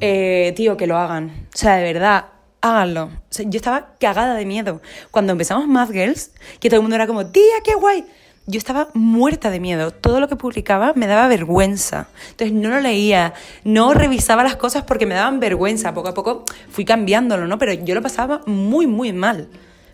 eh, 0.00 0.52
tío, 0.54 0.76
que 0.76 0.86
lo 0.86 0.98
hagan. 0.98 1.46
O 1.54 1.56
sea, 1.56 1.76
de 1.76 1.92
verdad, 1.92 2.26
háganlo. 2.60 3.10
Yo 3.30 3.56
estaba 3.56 3.94
cagada 3.98 4.34
de 4.34 4.44
miedo. 4.44 4.82
Cuando 5.10 5.32
empezamos 5.32 5.66
Mad 5.66 5.90
Girls, 5.90 6.32
que 6.60 6.68
todo 6.68 6.76
el 6.76 6.82
mundo 6.82 6.96
era 6.96 7.06
como, 7.06 7.26
tía, 7.26 7.42
qué 7.64 7.74
guay. 7.74 8.04
Yo 8.50 8.56
estaba 8.56 8.88
muerta 8.94 9.50
de 9.50 9.60
miedo. 9.60 9.90
Todo 9.90 10.20
lo 10.20 10.28
que 10.28 10.34
publicaba 10.34 10.94
me 10.94 11.06
daba 11.06 11.28
vergüenza. 11.28 12.08
Entonces 12.30 12.56
no 12.56 12.70
lo 12.70 12.80
leía, 12.80 13.34
no 13.62 13.92
revisaba 13.92 14.42
las 14.42 14.56
cosas 14.56 14.84
porque 14.84 15.04
me 15.04 15.14
daban 15.14 15.38
vergüenza. 15.38 15.92
Poco 15.92 16.08
a 16.08 16.14
poco 16.14 16.44
fui 16.70 16.86
cambiándolo, 16.86 17.46
¿no? 17.46 17.58
Pero 17.58 17.74
yo 17.74 17.94
lo 17.94 18.00
pasaba 18.00 18.40
muy, 18.46 18.86
muy 18.86 19.12
mal. 19.12 19.50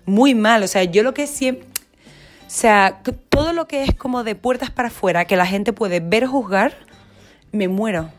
Muy 0.07 0.37
mal. 0.37 0.63
O 0.63 0.69
sea, 0.69 0.85
yo 0.85 1.03
lo 1.03 1.13
que 1.15 1.27
siempre... 1.27 1.67
O 2.47 2.51
sea, 2.57 3.01
todo 3.29 3.53
lo 3.53 3.67
que 3.67 3.83
es 3.83 3.93
como 3.93 4.23
de 4.23 4.37
puertas 4.37 4.71
para 4.71 4.87
afuera, 4.87 5.25
que 5.25 5.35
la 5.35 5.47
gente 5.47 5.73
puede 5.73 5.99
ver 5.99 6.27
o 6.27 6.29
juzgar, 6.29 6.77
me 7.51 7.67
muero. 7.67 8.11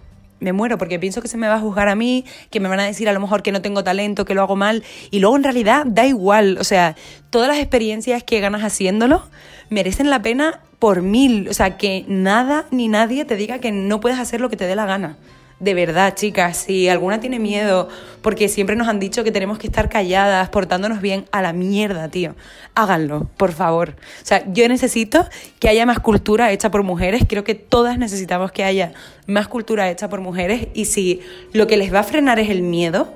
Me 0.42 0.52
muero 0.52 0.78
porque 0.78 1.00
pienso 1.00 1.22
que 1.22 1.30
se 1.30 1.38
me 1.38 1.48
va 1.48 1.56
a 1.56 1.60
juzgar 1.62 1.88
a 1.88 1.96
mí, 1.96 2.26
que 2.50 2.60
me 2.60 2.68
van 2.68 2.82
a 2.82 2.84
decir 2.84 3.08
a 3.08 3.14
lo 3.14 3.22
mejor 3.22 3.42
que 3.42 3.54
no 3.54 3.62
tengo 3.62 3.86
talento, 3.86 4.26
que 4.26 4.34
lo 4.34 4.42
hago 4.42 4.58
mal. 4.58 4.84
Y 5.12 5.20
luego 5.20 5.38
en 5.38 5.44
realidad 5.44 5.86
da 5.86 6.06
igual. 6.06 6.58
O 6.60 6.66
sea, 6.66 6.98
todas 7.30 7.48
las 7.48 7.58
experiencias 7.60 8.22
que 8.22 8.42
ganas 8.42 8.64
haciéndolo 8.64 9.24
merecen 9.70 10.10
la 10.10 10.22
pena 10.22 10.62
por 10.80 11.02
mil. 11.02 11.50
O 11.50 11.54
sea, 11.54 11.78
que 11.78 12.06
nada 12.08 12.66
ni 12.72 12.88
nadie 12.88 13.26
te 13.26 13.36
diga 13.36 13.60
que 13.60 13.72
no 13.72 14.00
puedes 14.00 14.20
hacer 14.20 14.42
lo 14.42 14.50
que 14.50 14.58
te 14.58 14.68
dé 14.68 14.76
la 14.76 14.86
gana. 14.86 15.18
De 15.60 15.74
verdad, 15.74 16.16
chicas, 16.16 16.58
si 16.58 16.90
alguna 16.90 17.22
tiene 17.22 17.40
miedo, 17.40 17.88
porque 18.22 18.50
siempre 18.50 18.76
nos 18.76 18.90
han 18.90 19.00
dicho 19.00 19.24
que 19.24 19.32
tenemos 19.32 19.58
que 19.58 19.68
estar 19.68 19.88
calladas, 19.88 20.50
portándonos 20.50 21.00
bien, 21.00 21.26
a 21.32 21.42
la 21.42 21.54
mierda, 21.54 22.10
tío. 22.10 22.36
Háganlo, 22.76 23.30
por 23.38 23.54
favor. 23.54 23.96
O 24.22 24.26
sea, 24.26 24.44
yo 24.52 24.68
necesito 24.68 25.26
que 25.60 25.70
haya 25.70 25.86
más 25.86 26.00
cultura 26.00 26.52
hecha 26.52 26.72
por 26.72 26.84
mujeres. 26.84 27.24
Creo 27.26 27.46
que 27.46 27.56
todas 27.56 27.98
necesitamos 27.98 28.52
que 28.52 28.66
haya 28.66 28.92
más 29.28 29.48
cultura 29.48 29.90
hecha 29.90 30.10
por 30.10 30.20
mujeres. 30.20 30.68
Y 30.74 30.86
si 30.86 31.22
lo 31.54 31.68
que 31.68 31.78
les 31.78 31.94
va 31.94 32.00
a 32.00 32.04
frenar 32.04 32.38
es 32.38 32.50
el 32.50 32.62
miedo, 32.62 33.14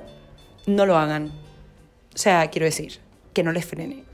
no 0.66 0.86
lo 0.86 0.96
hagan. 0.96 1.26
O 2.14 2.18
sea, 2.18 2.48
quiero 2.48 2.64
decir, 2.64 3.00
que 3.40 3.44
no 3.44 3.52
les 3.52 3.64
frene. 3.64 4.04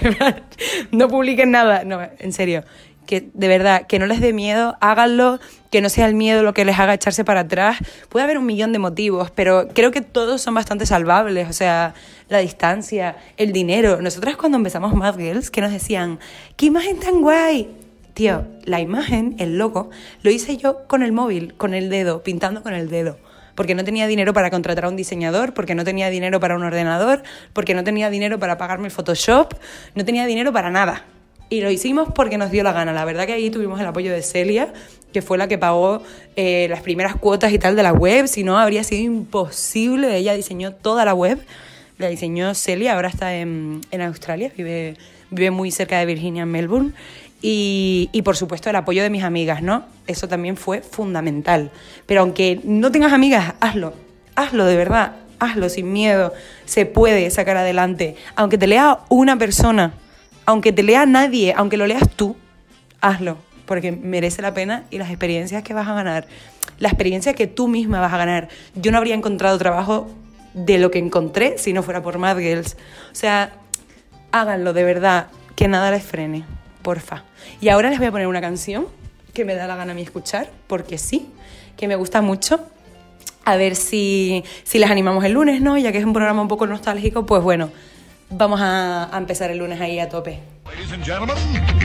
no 0.92 1.08
publiquen 1.08 1.50
nada. 1.50 1.84
No, 1.84 2.00
en 2.18 2.32
serio. 2.32 2.64
Que 3.04 3.28
de 3.34 3.48
verdad, 3.48 3.86
que 3.86 3.98
no 3.98 4.06
les 4.06 4.22
dé 4.22 4.32
miedo, 4.32 4.78
háganlo, 4.80 5.40
que 5.70 5.82
no 5.82 5.90
sea 5.90 6.06
el 6.06 6.14
miedo 6.14 6.42
lo 6.42 6.54
que 6.54 6.64
les 6.64 6.78
haga 6.78 6.94
echarse 6.94 7.22
para 7.22 7.40
atrás. 7.40 7.76
Puede 8.08 8.24
haber 8.24 8.38
un 8.38 8.46
millón 8.46 8.72
de 8.72 8.78
motivos, 8.78 9.30
pero 9.30 9.68
creo 9.74 9.90
que 9.90 10.00
todos 10.00 10.40
son 10.40 10.54
bastante 10.54 10.86
salvables. 10.86 11.50
O 11.50 11.52
sea, 11.52 11.92
la 12.30 12.38
distancia, 12.38 13.16
el 13.36 13.52
dinero. 13.52 14.00
Nosotras 14.00 14.38
cuando 14.38 14.56
empezamos 14.56 14.94
Mad 14.94 15.18
Girls, 15.18 15.50
que 15.50 15.60
nos 15.60 15.70
decían, 15.70 16.18
¡qué 16.56 16.64
imagen 16.64 16.98
tan 17.00 17.20
guay! 17.20 17.68
Tío, 18.14 18.46
la 18.64 18.80
imagen, 18.80 19.34
el 19.38 19.58
logo, 19.58 19.90
lo 20.22 20.30
hice 20.30 20.56
yo 20.56 20.86
con 20.86 21.02
el 21.02 21.12
móvil, 21.12 21.52
con 21.58 21.74
el 21.74 21.90
dedo, 21.90 22.22
pintando 22.22 22.62
con 22.62 22.72
el 22.72 22.88
dedo 22.88 23.18
porque 23.54 23.74
no 23.74 23.84
tenía 23.84 24.06
dinero 24.06 24.32
para 24.32 24.50
contratar 24.50 24.84
a 24.84 24.88
un 24.88 24.96
diseñador, 24.96 25.54
porque 25.54 25.74
no 25.74 25.84
tenía 25.84 26.10
dinero 26.10 26.40
para 26.40 26.56
un 26.56 26.62
ordenador, 26.62 27.22
porque 27.52 27.74
no 27.74 27.84
tenía 27.84 28.10
dinero 28.10 28.38
para 28.38 28.58
pagarme 28.58 28.86
el 28.86 28.92
Photoshop, 28.92 29.54
no 29.94 30.04
tenía 30.04 30.26
dinero 30.26 30.52
para 30.52 30.70
nada. 30.70 31.04
Y 31.50 31.60
lo 31.60 31.70
hicimos 31.70 32.08
porque 32.14 32.38
nos 32.38 32.50
dio 32.50 32.62
la 32.62 32.72
gana. 32.72 32.92
La 32.92 33.04
verdad 33.04 33.26
que 33.26 33.34
ahí 33.34 33.50
tuvimos 33.50 33.80
el 33.80 33.86
apoyo 33.86 34.12
de 34.12 34.22
Celia, 34.22 34.72
que 35.12 35.22
fue 35.22 35.38
la 35.38 35.46
que 35.46 35.58
pagó 35.58 36.02
eh, 36.36 36.66
las 36.68 36.80
primeras 36.80 37.16
cuotas 37.16 37.52
y 37.52 37.58
tal 37.58 37.76
de 37.76 37.82
la 37.82 37.92
web, 37.92 38.26
si 38.26 38.42
no 38.42 38.58
habría 38.58 38.82
sido 38.82 39.02
imposible. 39.02 40.16
Ella 40.16 40.34
diseñó 40.34 40.72
toda 40.72 41.04
la 41.04 41.14
web, 41.14 41.38
la 41.98 42.08
diseñó 42.08 42.54
Celia, 42.54 42.94
ahora 42.94 43.08
está 43.08 43.36
en, 43.36 43.82
en 43.90 44.00
Australia, 44.00 44.50
vive, 44.56 44.96
vive 45.30 45.50
muy 45.50 45.70
cerca 45.70 45.98
de 45.98 46.06
Virginia, 46.06 46.42
en 46.42 46.50
Melbourne. 46.50 46.92
Y, 47.46 48.22
por 48.24 48.38
supuesto 48.38 48.70
el 48.70 48.76
apoyo 48.76 49.02
de 49.02 49.10
mis 49.10 49.22
amigas, 49.22 49.60
¿no? 49.60 49.84
Eso 50.06 50.28
también 50.28 50.56
fue 50.56 50.80
fundamental. 50.80 51.70
Pero 52.06 52.22
aunque 52.22 52.58
no 52.64 52.90
tengas 52.90 53.12
amigas, 53.12 53.52
hazlo. 53.60 53.92
Hazlo 54.34 54.64
de 54.64 54.78
verdad. 54.78 55.16
Hazlo 55.40 55.68
sin 55.68 55.92
miedo. 55.92 56.32
Se 56.64 56.86
puede 56.86 57.28
sacar 57.28 57.58
adelante. 57.58 58.16
Aunque 58.34 58.56
te 58.56 58.66
lea 58.66 59.00
una 59.10 59.36
persona, 59.36 59.92
aunque 60.46 60.72
te 60.72 60.82
lea 60.82 61.04
nadie, 61.04 61.52
aunque 61.54 61.76
lo 61.76 61.86
leas 61.86 62.08
tú, 62.16 62.34
hazlo. 63.02 63.36
Porque 63.66 63.92
merece 63.92 64.40
la 64.40 64.54
pena 64.54 64.84
y 64.90 64.96
las 64.96 65.10
experiencias 65.10 65.62
que 65.62 65.74
vas 65.74 65.86
a 65.86 65.92
ganar, 65.92 66.26
la 66.78 66.88
experiencia 66.88 67.34
que 67.34 67.46
tú 67.46 67.68
misma 67.68 68.00
vas 68.00 68.14
a 68.14 68.16
ganar. 68.16 68.48
Yo 68.74 68.90
no 68.90 68.96
habría 68.96 69.16
encontrado 69.16 69.58
trabajo 69.58 70.08
de 70.54 70.78
lo 70.78 70.90
que 70.90 70.98
encontré 70.98 71.58
si 71.58 71.74
no 71.74 71.82
fuera 71.82 72.02
por 72.02 72.16
Mad 72.16 72.38
Girls. 72.38 72.78
O 73.12 73.14
sea, 73.14 73.52
háganlo 74.32 74.72
de 74.72 74.84
verdad, 74.84 75.26
que 75.56 75.68
nada 75.68 75.90
les 75.90 76.02
frene 76.02 76.44
porfa. 76.84 77.24
Y 77.60 77.68
ahora 77.70 77.90
les 77.90 77.98
voy 77.98 78.06
a 78.06 78.12
poner 78.12 78.28
una 78.28 78.40
canción 78.40 78.86
que 79.32 79.44
me 79.44 79.56
da 79.56 79.66
la 79.66 79.74
gana 79.74 79.90
a 79.90 79.94
mí 79.96 80.02
escuchar, 80.02 80.48
porque 80.68 80.96
sí, 80.98 81.28
que 81.76 81.88
me 81.88 81.96
gusta 81.96 82.22
mucho. 82.22 82.60
A 83.44 83.56
ver 83.56 83.74
si, 83.74 84.44
si 84.62 84.78
les 84.78 84.88
animamos 84.88 85.24
el 85.24 85.32
lunes, 85.32 85.60
¿no? 85.60 85.76
Ya 85.76 85.90
que 85.90 85.98
es 85.98 86.04
un 86.04 86.12
programa 86.12 86.40
un 86.40 86.48
poco 86.48 86.68
nostálgico, 86.68 87.26
pues 87.26 87.42
bueno, 87.42 87.70
vamos 88.30 88.60
a, 88.60 89.12
a 89.12 89.18
empezar 89.18 89.50
el 89.50 89.58
lunes 89.58 89.80
ahí 89.80 89.98
a 89.98 90.08
tope. 90.08 90.38
Ladies 90.64 90.92
and 90.92 91.04
gentlemen, 91.04 91.36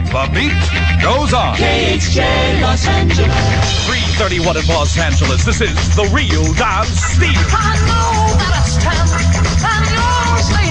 the 0.06 0.30
beat 0.32 0.54
goes 1.04 1.34
on. 1.34 1.54
KHJ 1.56 2.62
Los 2.62 2.88
Angeles. 2.88 3.36
331 3.88 4.58
in 4.58 4.68
Los 4.68 4.98
Angeles. 4.98 5.44
This 5.44 5.60
is 5.62 5.96
the 5.96 6.06
real 6.14 6.54
Dance 6.54 6.96
Steve. 7.16 7.36
I 7.52 7.76
know 7.86 8.38
that 8.40 8.64
it's 8.64 8.78
time, 8.82 10.69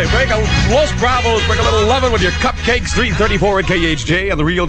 pantry. 0.00 0.16
Break 0.16 0.30
a 0.30 0.38
Los 0.70 1.00
Bravos. 1.00 1.46
Bring 1.46 1.60
a 1.60 1.62
little 1.62 2.12
with 2.12 2.22
your 2.22 2.32
cupcakes. 2.32 2.92
334 2.94 3.60
at 3.60 3.64
KHJ 3.66 4.30
and 4.30 4.38
the 4.38 4.44
Real 4.44 4.66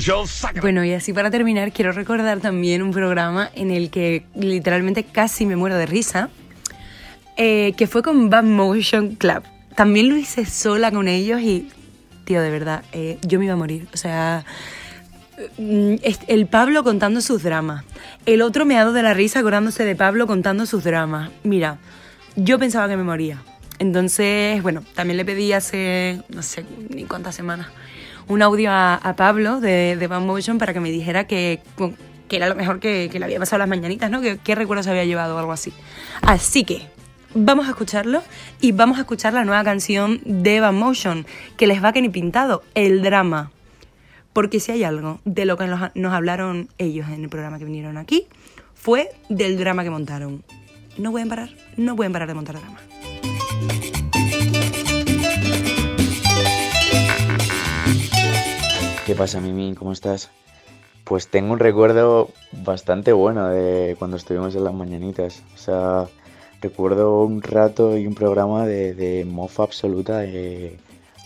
Show. 0.00 0.24
Bueno, 0.60 0.84
y 0.84 0.92
así 0.92 1.12
para 1.12 1.30
terminar, 1.30 1.72
quiero 1.72 1.92
recordar 1.92 2.40
también 2.40 2.82
un 2.82 2.92
programa 2.92 3.50
en 3.54 3.70
el 3.70 3.90
que 3.90 4.24
literalmente 4.34 5.04
casi 5.04 5.46
me 5.46 5.56
muero 5.56 5.76
de 5.76 5.86
risa, 5.86 6.30
eh, 7.36 7.72
que 7.76 7.86
fue 7.86 8.02
con 8.02 8.30
Bad 8.30 8.44
Motion 8.44 9.16
Club. 9.16 9.42
También 9.74 10.08
lo 10.08 10.16
hice 10.16 10.44
sola 10.44 10.90
con 10.90 11.08
ellos 11.08 11.40
y, 11.40 11.68
tío, 12.24 12.42
de 12.42 12.50
verdad, 12.50 12.84
eh, 12.92 13.18
yo 13.26 13.38
me 13.38 13.46
iba 13.46 13.54
a 13.54 13.56
morir. 13.56 13.88
O 13.94 13.96
sea, 13.96 14.44
mm, 15.58 15.94
el 16.28 16.46
Pablo 16.46 16.84
contando 16.84 17.20
sus 17.20 17.42
dramas, 17.42 17.84
el 18.26 18.42
otro 18.42 18.66
meado 18.66 18.92
de 18.92 19.02
la 19.02 19.14
risa 19.14 19.40
acordándose 19.40 19.84
de 19.84 19.96
Pablo 19.96 20.26
contando 20.26 20.66
sus 20.66 20.84
dramas. 20.84 21.30
Mira, 21.42 21.78
yo 22.36 22.58
pensaba 22.58 22.88
que 22.88 22.96
me 22.96 23.04
moría. 23.04 23.42
Entonces, 23.82 24.62
bueno, 24.62 24.84
también 24.94 25.16
le 25.16 25.24
pedí 25.24 25.52
hace, 25.52 26.22
no 26.28 26.42
sé 26.42 26.64
ni 26.90 27.02
cuántas 27.02 27.34
semanas, 27.34 27.66
un 28.28 28.40
audio 28.40 28.70
a, 28.70 29.14
Pablo 29.16 29.60
de, 29.60 29.96
de 29.96 30.06
Bad 30.06 30.20
Motion 30.20 30.58
para 30.58 30.72
que 30.72 30.78
me 30.78 30.92
dijera 30.92 31.26
que, 31.26 31.60
que 32.28 32.36
era 32.36 32.48
lo 32.48 32.54
mejor 32.54 32.78
que, 32.78 33.10
le 33.12 33.24
había 33.24 33.40
pasado 33.40 33.58
las 33.58 33.68
mañanitas, 33.68 34.08
¿no? 34.08 34.20
Que, 34.20 34.38
qué 34.38 34.54
recuerdos 34.54 34.86
había 34.86 35.04
llevado 35.04 35.34
o 35.34 35.38
algo 35.40 35.50
así. 35.50 35.72
Así 36.20 36.62
que, 36.62 36.86
vamos 37.34 37.66
a 37.66 37.70
escucharlo 37.70 38.22
y 38.60 38.70
vamos 38.70 38.98
a 38.98 39.00
escuchar 39.00 39.32
la 39.32 39.44
nueva 39.44 39.64
canción 39.64 40.20
de 40.26 40.60
Bad 40.60 40.74
Motion, 40.74 41.26
que 41.56 41.66
les 41.66 41.82
va 41.82 41.92
que 41.92 42.02
ni 42.02 42.08
pintado, 42.08 42.62
el 42.76 43.02
drama. 43.02 43.50
Porque 44.32 44.60
si 44.60 44.70
hay 44.70 44.84
algo 44.84 45.18
de 45.24 45.44
lo 45.44 45.56
que 45.56 45.66
nos, 45.66 45.90
nos 45.96 46.12
hablaron 46.12 46.68
ellos 46.78 47.08
en 47.08 47.24
el 47.24 47.28
programa 47.28 47.58
que 47.58 47.64
vinieron 47.64 47.98
aquí, 47.98 48.28
fue 48.76 49.08
del 49.28 49.58
drama 49.58 49.82
que 49.82 49.90
montaron. 49.90 50.44
No 50.98 51.10
pueden 51.10 51.28
parar, 51.28 51.50
no 51.76 51.96
pueden 51.96 52.12
parar 52.12 52.28
de 52.28 52.34
montar 52.34 52.60
drama. 52.60 52.78
¿Qué 59.12 59.18
pasa, 59.18 59.42
Mimi? 59.42 59.74
¿Cómo 59.74 59.92
estás? 59.92 60.30
Pues 61.04 61.28
tengo 61.28 61.52
un 61.52 61.58
recuerdo 61.58 62.30
bastante 62.50 63.12
bueno 63.12 63.46
de 63.50 63.94
cuando 63.98 64.16
estuvimos 64.16 64.54
en 64.54 64.64
las 64.64 64.72
mañanitas. 64.72 65.42
O 65.54 65.58
sea, 65.58 66.06
recuerdo 66.62 67.22
un 67.22 67.42
rato 67.42 67.98
y 67.98 68.06
un 68.06 68.14
programa 68.14 68.64
de, 68.64 69.26
mofa 69.28 69.64
absoluta, 69.64 70.20
de, 70.20 70.78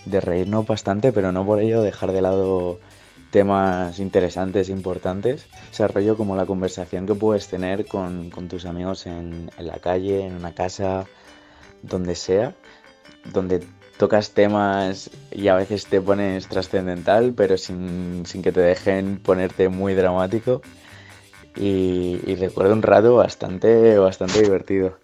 reírnos 0.04 0.66
bastante, 0.66 1.12
pero 1.12 1.30
no 1.30 1.46
por 1.46 1.60
ello 1.60 1.80
dejar 1.80 2.10
de 2.10 2.22
lado 2.22 2.80
temas 3.30 4.00
interesantes, 4.00 4.68
importantes. 4.68 5.46
O 5.70 5.74
sea, 5.74 5.88
como 6.16 6.34
la 6.34 6.44
conversación 6.44 7.06
que 7.06 7.14
puedes 7.14 7.46
tener 7.46 7.86
con, 7.86 8.30
tus 8.48 8.64
amigos 8.64 9.06
en 9.06 9.48
la 9.60 9.78
calle, 9.78 10.26
en 10.26 10.34
una 10.34 10.56
casa, 10.56 11.06
donde 11.84 12.16
sea, 12.16 12.52
donde 13.32 13.64
tocas 13.96 14.30
temas 14.30 15.10
y 15.30 15.48
a 15.48 15.54
veces 15.54 15.86
te 15.86 16.00
pones 16.00 16.48
trascendental, 16.48 17.32
pero 17.36 17.56
sin, 17.56 18.24
sin 18.26 18.42
que 18.42 18.52
te 18.52 18.60
dejen 18.60 19.18
ponerte 19.18 19.68
muy 19.68 19.94
dramático. 19.94 20.62
Y, 21.56 22.20
y 22.26 22.34
recuerdo 22.36 22.74
un 22.74 22.82
rato 22.82 23.16
bastante, 23.16 23.96
bastante 23.98 24.42
divertido. 24.42 24.98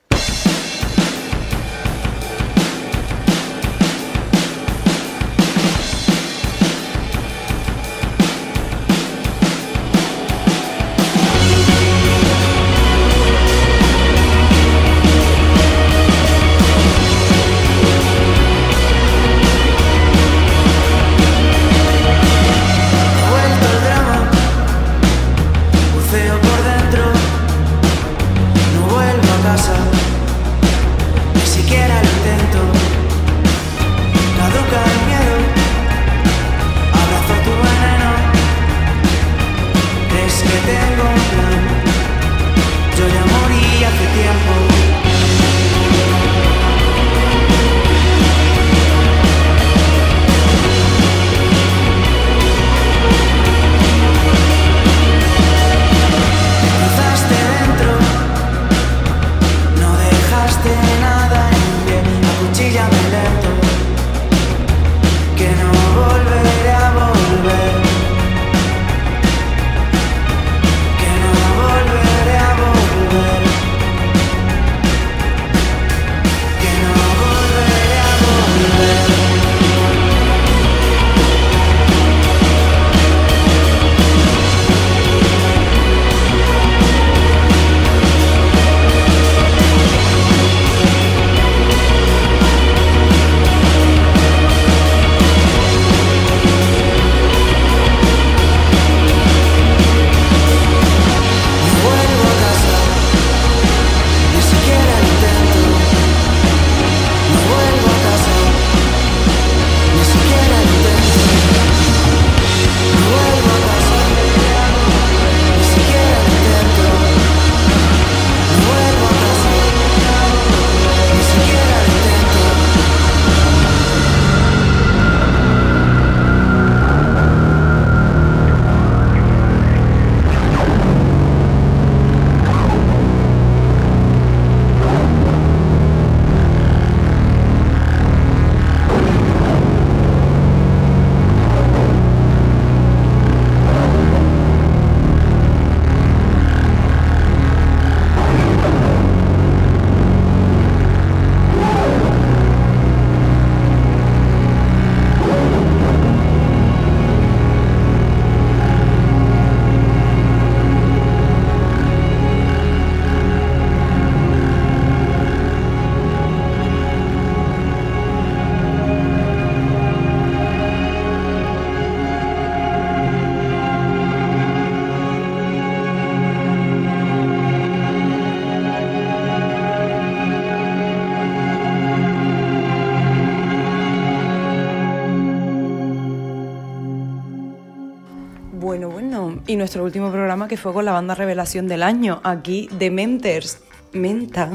Nuestro 189.63 189.85
último 189.85 190.11
programa 190.11 190.49
que 190.49 190.57
fue 190.57 190.73
con 190.73 190.85
la 190.85 190.91
banda 190.91 191.15
Revelación 191.15 191.69
del 191.69 191.85
Año, 191.85 192.21
aquí 192.25 192.69
de 192.73 192.91
Menters, 192.91 193.59
Menta. 193.93 194.51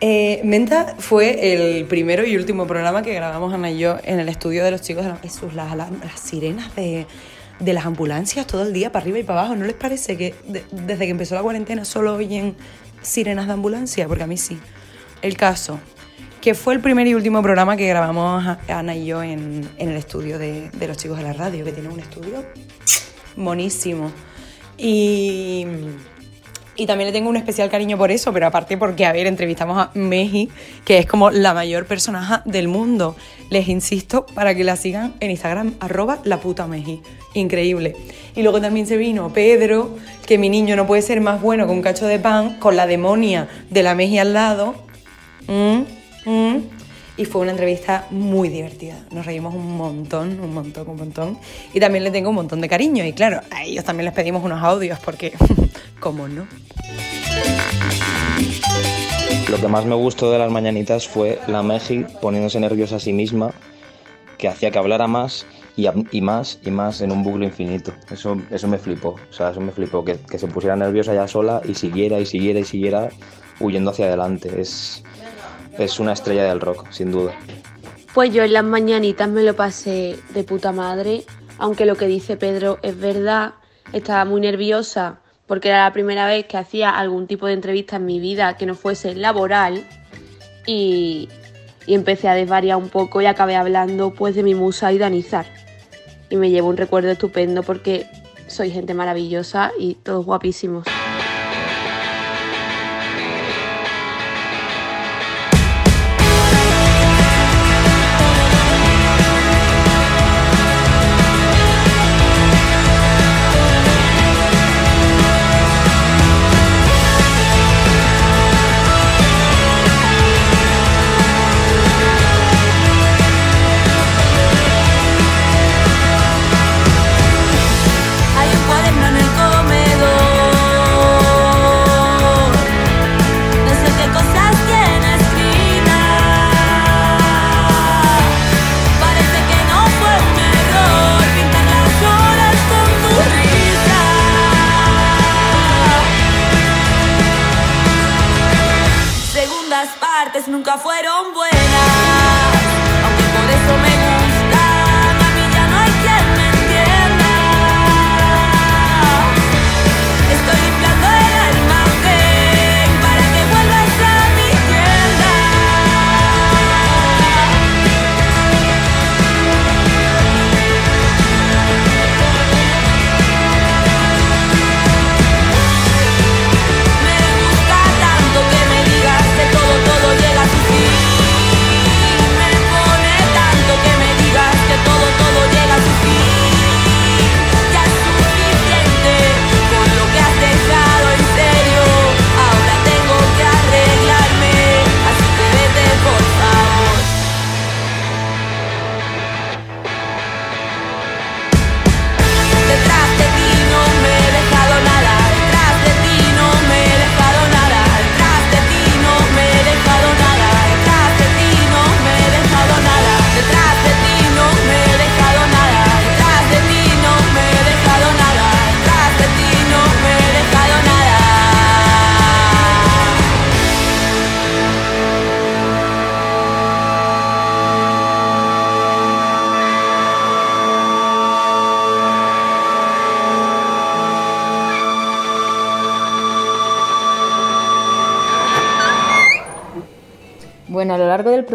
Eh, 0.00 0.40
Menta 0.44 0.94
fue 0.98 1.52
el 1.52 1.84
primero 1.84 2.24
y 2.24 2.36
último 2.38 2.66
programa 2.66 3.02
que 3.02 3.12
grabamos 3.12 3.52
Ana 3.52 3.70
y 3.70 3.76
yo 3.78 3.98
en 4.02 4.18
el 4.18 4.30
estudio 4.30 4.64
de 4.64 4.70
los 4.70 4.80
chicos 4.80 5.04
de 5.04 5.10
la- 5.10 5.16
Jesús, 5.18 5.52
las, 5.52 5.76
las- 5.76 5.90
sirenas 6.18 6.74
de, 6.74 7.06
de 7.60 7.72
las 7.74 7.84
ambulancias 7.84 8.46
todo 8.46 8.62
el 8.62 8.72
día 8.72 8.90
para 8.92 9.02
arriba 9.02 9.18
y 9.18 9.24
para 9.24 9.40
abajo. 9.40 9.56
¿No 9.56 9.66
les 9.66 9.74
parece 9.76 10.16
que 10.16 10.34
de- 10.48 10.64
desde 10.72 11.04
que 11.04 11.10
empezó 11.10 11.34
la 11.34 11.42
cuarentena 11.42 11.84
solo 11.84 12.14
oyen 12.14 12.56
sirenas 13.02 13.46
de 13.46 13.52
ambulancia? 13.52 14.08
Porque 14.08 14.24
a 14.24 14.26
mí 14.26 14.38
sí. 14.38 14.58
El 15.20 15.36
caso, 15.36 15.78
que 16.40 16.54
fue 16.54 16.72
el 16.72 16.80
primer 16.80 17.06
y 17.08 17.14
último 17.14 17.42
programa 17.42 17.76
que 17.76 17.86
grabamos 17.88 18.42
Ana 18.68 18.94
y 18.96 19.04
yo 19.04 19.22
en, 19.22 19.68
en 19.76 19.88
el 19.90 19.96
estudio 19.96 20.38
de, 20.38 20.70
de 20.70 20.88
los 20.88 20.96
chicos 20.96 21.18
de 21.18 21.24
la 21.24 21.34
radio, 21.34 21.62
que 21.62 21.72
tiene 21.72 21.90
un 21.90 22.00
estudio 22.00 22.42
monísimo. 23.36 24.10
Y, 24.78 25.66
y 26.76 26.86
también 26.86 27.08
le 27.08 27.12
tengo 27.12 27.30
un 27.30 27.36
especial 27.36 27.70
cariño 27.70 27.96
por 27.96 28.10
eso, 28.10 28.32
pero 28.32 28.46
aparte 28.46 28.76
porque, 28.76 29.06
a 29.06 29.12
ver, 29.12 29.26
entrevistamos 29.26 29.78
a 29.78 29.90
Meji, 29.94 30.50
que 30.84 30.98
es 30.98 31.06
como 31.06 31.30
la 31.30 31.54
mayor 31.54 31.86
personaje 31.86 32.42
del 32.44 32.68
mundo. 32.68 33.16
Les 33.48 33.68
insisto 33.68 34.26
para 34.26 34.54
que 34.54 34.64
la 34.64 34.76
sigan 34.76 35.14
en 35.20 35.30
Instagram, 35.30 35.74
arroba 35.80 36.18
la 36.24 36.38
puta 36.38 36.66
Meji. 36.66 37.00
Increíble. 37.34 37.96
Y 38.34 38.42
luego 38.42 38.60
también 38.60 38.86
se 38.86 38.96
vino 38.96 39.32
Pedro, 39.32 39.96
que 40.26 40.36
mi 40.36 40.50
niño 40.50 40.76
no 40.76 40.86
puede 40.86 41.02
ser 41.02 41.20
más 41.20 41.40
bueno 41.40 41.66
que 41.66 41.72
un 41.72 41.82
cacho 41.82 42.06
de 42.06 42.18
pan, 42.18 42.58
con 42.58 42.76
la 42.76 42.86
demonia 42.86 43.48
de 43.70 43.82
la 43.82 43.94
Meji 43.94 44.18
al 44.18 44.34
lado. 44.34 44.74
Mm, 45.46 45.82
mm. 46.30 46.62
Y 47.16 47.24
fue 47.24 47.40
una 47.40 47.52
entrevista 47.52 48.06
muy 48.10 48.48
divertida. 48.48 48.94
Nos 49.10 49.24
reímos 49.24 49.54
un 49.54 49.76
montón, 49.76 50.38
un 50.40 50.52
montón, 50.52 50.88
un 50.88 50.96
montón. 50.96 51.38
Y 51.72 51.80
también 51.80 52.04
le 52.04 52.10
tengo 52.10 52.28
un 52.28 52.36
montón 52.36 52.60
de 52.60 52.68
cariño. 52.68 53.04
Y 53.04 53.12
claro, 53.12 53.40
a 53.50 53.64
ellos 53.64 53.84
también 53.84 54.04
les 54.04 54.14
pedimos 54.14 54.44
unos 54.44 54.62
audios 54.62 54.98
porque, 54.98 55.32
¿cómo 56.00 56.28
no? 56.28 56.46
Lo 59.48 59.60
que 59.60 59.68
más 59.68 59.86
me 59.86 59.94
gustó 59.94 60.30
de 60.30 60.38
las 60.38 60.50
mañanitas 60.50 61.06
fue 61.08 61.38
la 61.46 61.62
Meji 61.62 62.04
poniéndose 62.20 62.60
nerviosa 62.60 62.96
a 62.96 63.00
sí 63.00 63.12
misma, 63.12 63.52
que 64.38 64.48
hacía 64.48 64.70
que 64.70 64.78
hablara 64.78 65.06
más 65.06 65.46
y, 65.76 66.20
más 66.20 66.58
y 66.64 66.70
más 66.70 67.00
en 67.00 67.12
un 67.12 67.22
bucle 67.22 67.46
infinito. 67.46 67.92
Eso, 68.10 68.36
eso 68.50 68.68
me 68.68 68.76
flipó, 68.76 69.10
o 69.10 69.32
sea, 69.32 69.50
eso 69.50 69.60
me 69.60 69.72
flipó, 69.72 70.04
que, 70.04 70.18
que 70.18 70.38
se 70.38 70.48
pusiera 70.48 70.76
nerviosa 70.76 71.14
ya 71.14 71.28
sola 71.28 71.62
y 71.64 71.74
siguiera 71.74 72.18
y 72.18 72.26
siguiera 72.26 72.60
y 72.60 72.64
siguiera 72.64 73.08
huyendo 73.60 73.92
hacia 73.92 74.06
adelante. 74.06 74.60
Es, 74.60 75.02
es 75.78 75.98
una 76.00 76.12
estrella 76.12 76.44
del 76.44 76.60
rock, 76.60 76.90
sin 76.90 77.12
duda. 77.12 77.32
Pues 78.14 78.32
yo 78.32 78.44
en 78.44 78.52
las 78.52 78.64
mañanitas 78.64 79.28
me 79.28 79.42
lo 79.42 79.54
pasé 79.54 80.16
de 80.30 80.44
puta 80.44 80.72
madre, 80.72 81.24
aunque 81.58 81.86
lo 81.86 81.96
que 81.96 82.06
dice 82.06 82.36
Pedro 82.36 82.78
es 82.82 82.98
verdad, 82.98 83.54
estaba 83.92 84.24
muy 84.24 84.40
nerviosa 84.40 85.20
porque 85.46 85.68
era 85.68 85.84
la 85.84 85.92
primera 85.92 86.26
vez 86.26 86.46
que 86.46 86.56
hacía 86.56 86.90
algún 86.90 87.26
tipo 87.26 87.46
de 87.46 87.52
entrevista 87.52 87.96
en 87.96 88.06
mi 88.06 88.18
vida 88.18 88.56
que 88.56 88.66
no 88.66 88.74
fuese 88.74 89.14
laboral 89.14 89.86
y, 90.66 91.28
y 91.86 91.94
empecé 91.94 92.28
a 92.28 92.34
desvariar 92.34 92.78
un 92.78 92.88
poco 92.88 93.20
y 93.22 93.26
acabé 93.26 93.54
hablando 93.54 94.12
pues 94.12 94.34
de 94.34 94.42
mi 94.42 94.54
musa 94.54 94.92
y 94.92 94.98
Danizar. 94.98 95.46
Y 96.28 96.36
me 96.36 96.50
llevo 96.50 96.68
un 96.68 96.76
recuerdo 96.76 97.10
estupendo 97.10 97.62
porque 97.62 98.06
soy 98.48 98.70
gente 98.70 98.94
maravillosa 98.94 99.72
y 99.78 99.94
todos 99.94 100.24
guapísimos. 100.24 100.86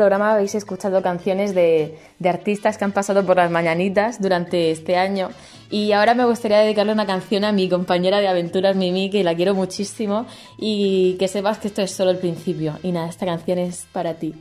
Programa 0.01 0.33
habéis 0.33 0.55
escuchado 0.55 1.03
canciones 1.03 1.53
de, 1.53 1.97
de 2.17 2.29
artistas 2.29 2.77
que 2.77 2.85
han 2.85 2.91
pasado 2.91 3.23
por 3.23 3.37
las 3.37 3.51
mañanitas 3.51 4.19
durante 4.19 4.71
este 4.71 4.97
año 4.97 5.29
y 5.71 5.93
ahora 5.93 6.13
me 6.13 6.25
gustaría 6.25 6.59
dedicarle 6.59 6.91
una 6.91 7.05
canción 7.05 7.45
a 7.45 7.53
mi 7.53 7.69
compañera 7.69 8.19
de 8.19 8.27
aventuras 8.27 8.75
Mimi, 8.75 9.09
que 9.09 9.23
la 9.23 9.35
quiero 9.35 9.55
muchísimo 9.55 10.25
y 10.57 11.15
que 11.17 11.29
sepas 11.29 11.59
que 11.59 11.69
esto 11.69 11.81
es 11.81 11.91
solo 11.91 12.11
el 12.11 12.17
principio. 12.17 12.77
Y 12.83 12.91
nada, 12.91 13.07
esta 13.07 13.25
canción 13.25 13.57
es 13.57 13.87
para 13.93 14.15
ti. 14.15 14.35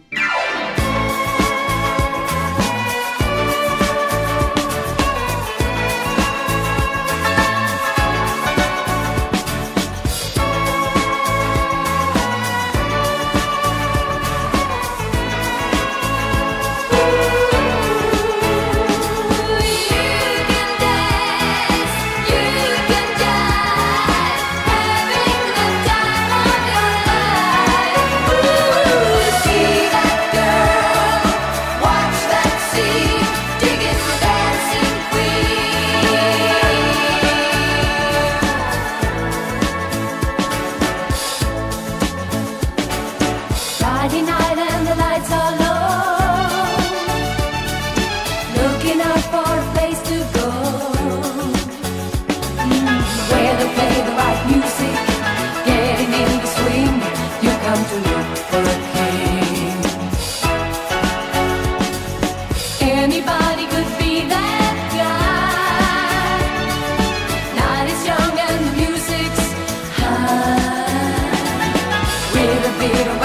vivieron 72.80 73.19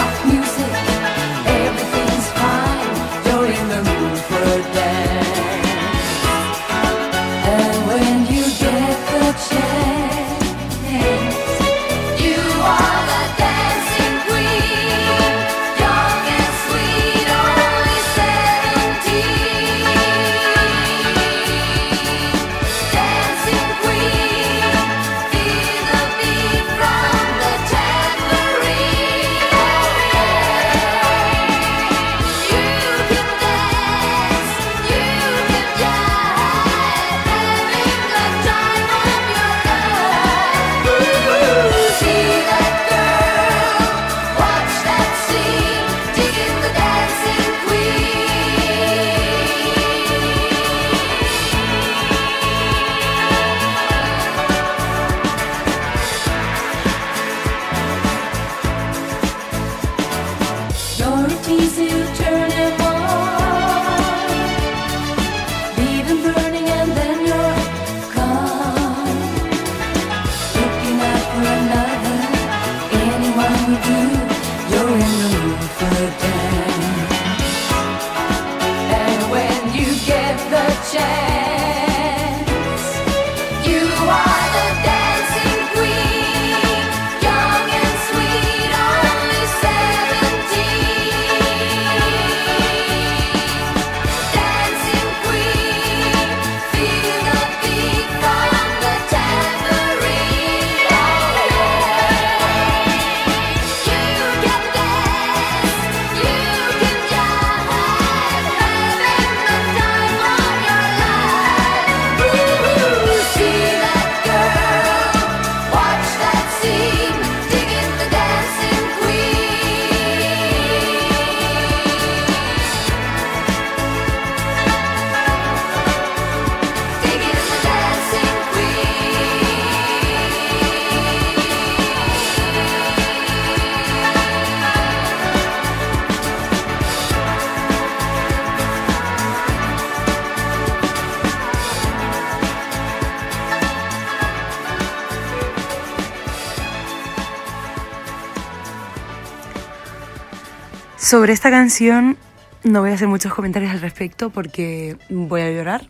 Sobre 151.06 151.34
esta 151.34 151.52
canción 151.52 152.18
no 152.64 152.82
voy 152.82 152.90
a 152.90 152.96
hacer 152.96 153.08
muchos 153.08 153.32
comentarios 153.32 153.72
al 153.72 153.80
respecto 153.80 154.32
porque 154.32 154.98
voy 155.10 155.42
a 155.42 155.52
llorar, 155.52 155.88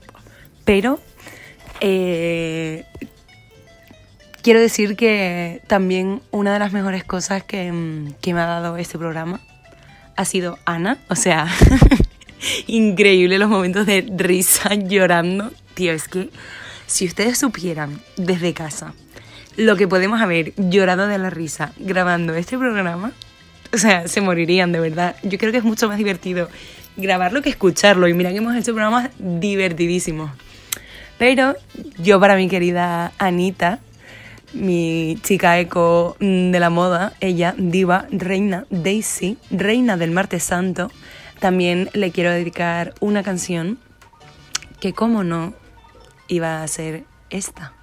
pero 0.66 1.00
eh, 1.80 2.84
quiero 4.42 4.60
decir 4.60 4.98
que 4.98 5.62
también 5.68 6.22
una 6.32 6.52
de 6.52 6.60
las 6.60 6.74
mejores 6.74 7.06
cosas 7.06 7.46
que, 7.46 8.12
que 8.20 8.34
me 8.34 8.42
ha 8.42 8.46
dado 8.46 8.76
este 8.76 8.98
programa 8.98 9.40
ha 10.18 10.26
sido 10.26 10.60
Ana, 10.66 10.98
o 11.08 11.16
sea, 11.16 11.48
increíble 12.68 13.40
los 13.40 13.48
momentos 13.48 13.86
de 13.86 14.06
risa 14.18 14.76
llorando. 14.76 15.54
Tío, 15.76 15.94
es 15.94 16.10
que 16.10 16.30
si 16.88 17.06
ustedes 17.06 17.38
supieran 17.38 18.02
desde 18.18 18.54
casa 18.54 18.94
lo 19.56 19.78
que 19.78 19.88
podemos 19.88 20.20
haber 20.20 20.54
llorado 20.58 21.08
de 21.08 21.18
la 21.20 21.30
risa 21.30 21.72
grabando 21.80 22.36
este 22.36 22.58
programa, 22.58 23.14
o 23.78 23.78
sea, 23.78 24.08
se 24.08 24.22
morirían 24.22 24.72
de 24.72 24.80
verdad. 24.80 25.18
Yo 25.24 25.38
creo 25.38 25.52
que 25.52 25.58
es 25.58 25.64
mucho 25.64 25.90
más 25.90 25.98
divertido 25.98 26.50
grabarlo 26.96 27.42
que 27.42 27.50
escucharlo. 27.50 28.08
Y 28.08 28.14
mira 28.14 28.32
que 28.32 28.38
hemos 28.38 28.56
hecho 28.56 28.74
programas 28.74 29.10
divertidísimos. 29.20 30.32
Pero 31.18 31.56
yo 31.98 32.20
para 32.20 32.38
mi 32.38 32.48
querida 32.48 33.12
Anita, 33.18 33.80
mi 34.54 35.18
chica 35.24 35.60
eco 35.60 36.16
mm, 36.20 36.52
de 36.52 36.60
la 36.60 36.70
moda, 36.70 37.14
ella, 37.20 37.54
diva, 37.58 38.08
reina, 38.12 38.66
Daisy, 38.70 39.38
reina 39.52 39.98
del 39.98 40.12
martes 40.12 40.44
santo, 40.44 40.90
también 41.40 41.90
le 41.94 42.12
quiero 42.12 42.32
dedicar 42.32 42.94
una 43.02 43.24
canción 43.24 43.78
que, 44.80 44.94
como 44.94 45.24
no, 45.24 45.54
iba 46.28 46.64
a 46.64 46.68
ser 46.68 47.04
esta. 47.30 47.74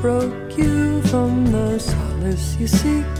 Broke 0.00 0.56
you 0.56 1.02
from 1.02 1.52
the 1.52 1.78
solace 1.78 2.56
you 2.58 2.66
seek. 2.66 3.19